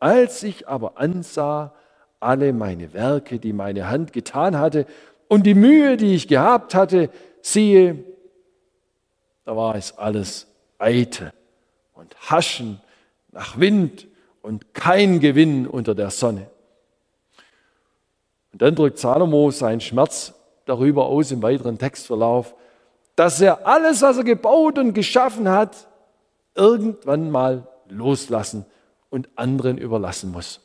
[0.00, 1.74] Als ich aber ansah
[2.20, 4.86] alle meine Werke, die meine Hand getan hatte,
[5.28, 8.02] und die Mühe, die ich gehabt hatte, siehe,
[9.44, 10.48] da war es alles
[10.78, 11.32] eitel
[11.94, 12.80] und Haschen
[13.30, 14.08] nach Wind
[14.42, 16.50] und kein Gewinn unter der Sonne.
[18.52, 20.34] Und dann drückt Salomo seinen Schmerz
[20.64, 22.54] darüber aus im weiteren Textverlauf,
[23.16, 25.88] dass er alles, was er gebaut und geschaffen hat,
[26.54, 28.64] irgendwann mal loslassen
[29.10, 30.60] und anderen überlassen muss.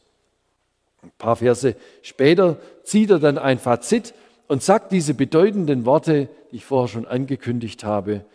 [1.02, 4.14] Ein paar Verse später zieht er dann ein Fazit
[4.48, 8.26] und sagt diese bedeutenden Worte, die ich vorher schon angekündigt habe.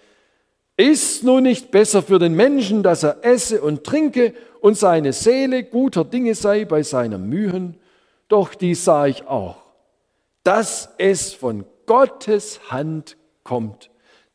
[0.77, 5.65] Ist nun nicht besser für den Menschen, dass er esse und trinke und seine Seele
[5.65, 7.77] guter Dinge sei bei seiner Mühen?
[8.29, 9.57] Doch dies sah ich auch,
[10.45, 13.91] dass es von Gottes Hand kommt.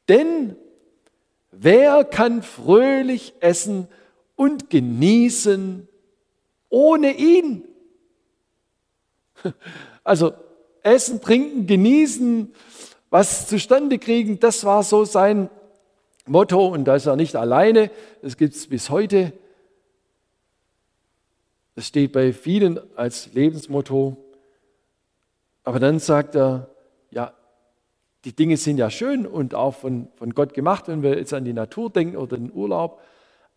[0.09, 0.55] Denn
[1.51, 3.87] wer kann fröhlich essen
[4.35, 5.87] und genießen
[6.69, 7.63] ohne ihn?
[10.03, 10.33] Also
[10.83, 12.53] essen, trinken, genießen,
[13.09, 15.49] was zustande kriegen, das war so sein
[16.27, 17.89] Motto und da ist er nicht alleine,
[18.21, 19.33] das gibt es bis heute.
[21.73, 24.15] Das steht bei vielen als Lebensmotto.
[25.63, 26.69] Aber dann sagt er,
[27.09, 27.33] ja,
[28.23, 31.45] die Dinge sind ja schön und auch von, von Gott gemacht, wenn wir jetzt an
[31.45, 33.01] die Natur denken oder den Urlaub.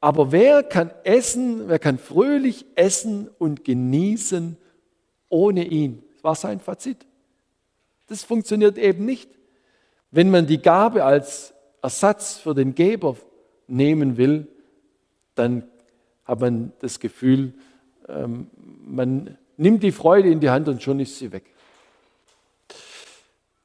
[0.01, 4.57] Aber wer kann essen, wer kann fröhlich essen und genießen
[5.29, 6.05] ohne ihn?
[6.15, 7.07] Das war sein Fazit.
[8.07, 9.31] Das funktioniert eben nicht.
[10.11, 13.17] Wenn man die Gabe als Ersatz für den Geber
[13.67, 14.49] nehmen will,
[15.35, 15.69] dann
[16.25, 17.55] hat man das Gefühl,
[18.09, 21.45] ähm, man nimmt die Freude in die Hand und schon ist sie weg.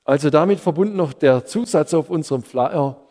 [0.04, 3.03] Also damit verbunden noch der Zusatz auf unserem Flyer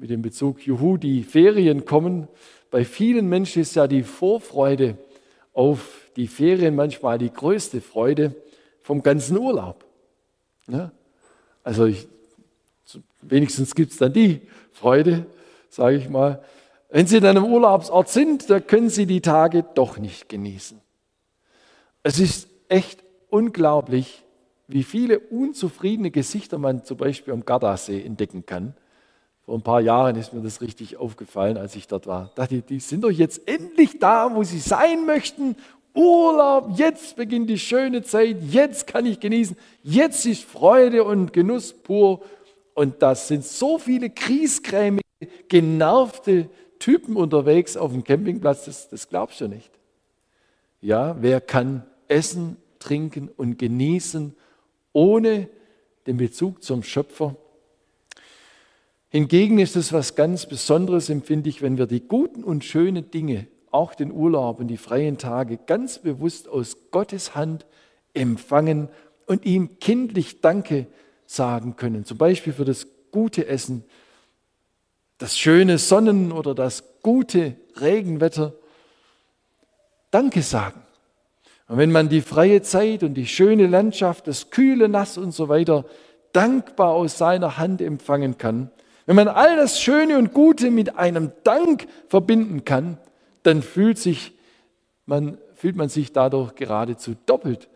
[0.00, 2.26] mit dem Bezug, juhu, die Ferien kommen.
[2.70, 4.96] Bei vielen Menschen ist ja die Vorfreude
[5.52, 8.34] auf die Ferien manchmal die größte Freude
[8.80, 9.84] vom ganzen Urlaub.
[10.68, 10.90] Ja?
[11.62, 12.08] Also ich
[13.22, 14.40] wenigstens gibt es dann die
[14.72, 15.26] Freude,
[15.68, 16.42] sage ich mal.
[16.88, 20.80] Wenn Sie dann im Urlaubsort sind, da können Sie die Tage doch nicht genießen.
[22.02, 24.24] Es ist echt unglaublich,
[24.66, 28.74] wie viele unzufriedene Gesichter man zum Beispiel am Gardasee entdecken kann.
[29.50, 32.30] Vor ein paar Jahren ist mir das richtig aufgefallen, als ich dort war.
[32.36, 35.56] Da dachte die sind doch jetzt endlich da, wo sie sein möchten.
[35.92, 41.72] Urlaub, jetzt beginnt die schöne Zeit, jetzt kann ich genießen, jetzt ist Freude und Genuss
[41.72, 42.20] pur.
[42.74, 45.02] Und da sind so viele kriesgrämige,
[45.48, 46.48] genervte
[46.78, 49.72] Typen unterwegs auf dem Campingplatz, das, das glaubst du nicht.
[50.80, 54.32] Ja, wer kann essen, trinken und genießen
[54.92, 55.48] ohne
[56.06, 57.34] den Bezug zum Schöpfer?
[59.12, 63.48] Hingegen ist es was ganz Besonderes, empfinde ich, wenn wir die guten und schönen Dinge,
[63.72, 67.66] auch den Urlaub und die freien Tage, ganz bewusst aus Gottes Hand
[68.14, 68.88] empfangen
[69.26, 70.86] und ihm kindlich Danke
[71.26, 72.04] sagen können.
[72.04, 73.84] Zum Beispiel für das gute Essen,
[75.18, 78.54] das schöne Sonnen- oder das gute Regenwetter.
[80.12, 80.82] Danke sagen.
[81.66, 85.48] Und wenn man die freie Zeit und die schöne Landschaft, das kühle Nass und so
[85.48, 85.84] weiter
[86.32, 88.70] dankbar aus seiner Hand empfangen kann,
[89.10, 92.96] wenn man all das Schöne und Gute mit einem Dank verbinden kann,
[93.42, 94.32] dann fühlt, sich
[95.04, 97.68] man, fühlt man sich dadurch geradezu doppelt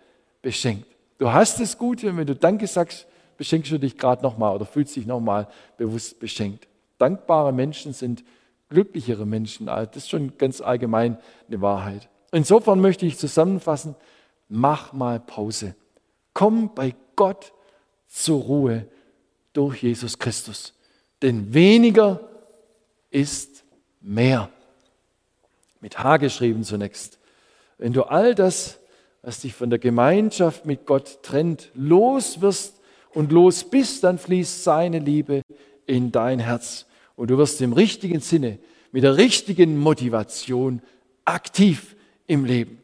[0.43, 0.87] beschenkt.
[1.18, 4.64] Du hast das Gute und wenn du Danke sagst, beschenkst du dich gerade nochmal oder
[4.64, 6.68] fühlst dich nochmal bewusst beschenkt.
[6.99, 8.22] Dankbare Menschen sind
[8.68, 9.66] glücklichere Menschen.
[9.66, 11.18] Das ist schon ganz allgemein
[11.49, 12.09] eine Wahrheit.
[12.30, 13.97] Insofern möchte ich zusammenfassen,
[14.49, 15.74] mach mal Pause.
[16.32, 17.53] Komm bei Gott
[18.07, 18.87] zur Ruhe
[19.53, 20.74] durch Jesus Christus.
[21.25, 22.20] Denn weniger
[23.09, 23.64] ist
[24.03, 24.51] mehr.
[25.81, 27.18] Mit H geschrieben zunächst.
[27.79, 28.79] Wenn du all das,
[29.22, 32.79] was dich von der Gemeinschaft mit Gott trennt, los wirst
[33.14, 35.41] und los bist, dann fließt seine Liebe
[35.87, 36.85] in dein Herz.
[37.16, 38.59] Und du wirst im richtigen Sinne,
[38.93, 40.83] mit der richtigen Motivation
[41.25, 41.97] aktiv
[42.27, 42.83] im Leben.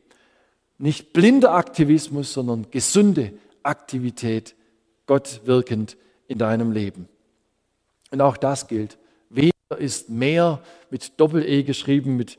[0.79, 4.55] Nicht blinder Aktivismus, sondern gesunde Aktivität,
[5.05, 7.07] Gott wirkend in deinem Leben.
[8.11, 8.99] Und auch das gilt.
[9.29, 12.39] Weniger ist mehr mit Doppel-E geschrieben, mit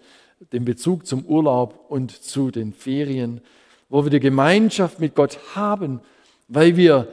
[0.52, 3.42] dem Bezug zum Urlaub und zu den Ferien,
[3.90, 6.02] wo wir die Gemeinschaft mit Gott haben,
[6.48, 7.08] weil wir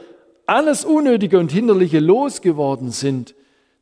[0.45, 3.35] alles Unnötige und Hinderliche losgeworden sind,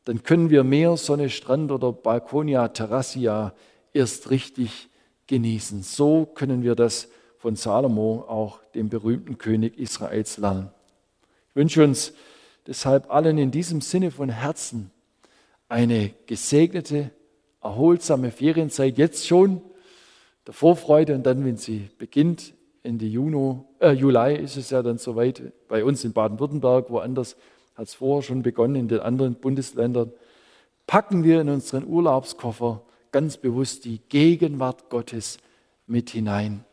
[0.04, 3.52] dann können wir Meer, Sonne, Strand oder Balkonia, Terrassia
[3.92, 4.88] erst richtig
[5.26, 5.82] genießen.
[5.82, 7.08] So können wir das
[7.38, 10.70] von Salomo, auch dem berühmten König Israels, lernen.
[11.50, 12.12] Ich wünsche uns
[12.68, 14.90] deshalb allen in diesem Sinne von Herzen
[15.68, 17.10] eine gesegnete,
[17.62, 18.98] erholsame Ferienzeit.
[18.98, 19.62] Jetzt schon,
[20.46, 24.98] der Vorfreude und dann, wenn sie beginnt, Ende Juni, äh, Juli ist es ja dann
[24.98, 27.36] soweit, bei uns in Baden-Württemberg, woanders
[27.74, 30.12] hat es vorher schon begonnen, in den anderen Bundesländern,
[30.86, 35.38] packen wir in unseren Urlaubskoffer ganz bewusst die Gegenwart Gottes
[35.86, 36.64] mit hinein.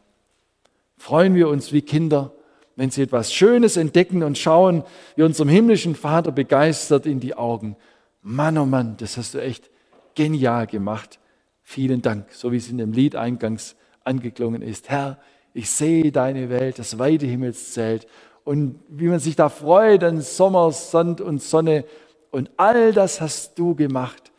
[0.98, 2.34] Freuen wir uns wie Kinder,
[2.76, 4.84] wenn sie etwas Schönes entdecken und schauen,
[5.16, 7.78] wie unserem himmlischen Vater begeistert in die Augen.
[8.22, 9.70] Mann, oh Mann, das hast du echt
[10.16, 11.20] genial gemacht.
[11.64, 14.90] Vielen Dank, so wie es in dem Lied eingangs angeklungen ist.
[14.90, 15.20] Herr,
[15.54, 18.08] ich sehe deine Welt, das weite Himmelszelt
[18.44, 21.86] und wie man sich da freut an Sommer, Sand und Sonne
[22.32, 24.32] und all das hast du gemacht,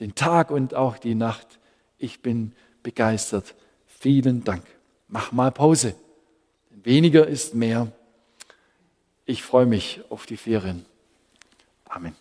[0.00, 1.60] den Tag und auch die Nacht.
[1.98, 2.52] Ich bin
[2.82, 3.54] begeistert.
[3.86, 4.64] Vielen Dank.
[5.08, 5.94] Mach mal Pause.
[6.84, 7.92] Weniger ist mehr.
[9.24, 10.84] Ich freue mich auf die Ferien.
[11.84, 12.16] Amen.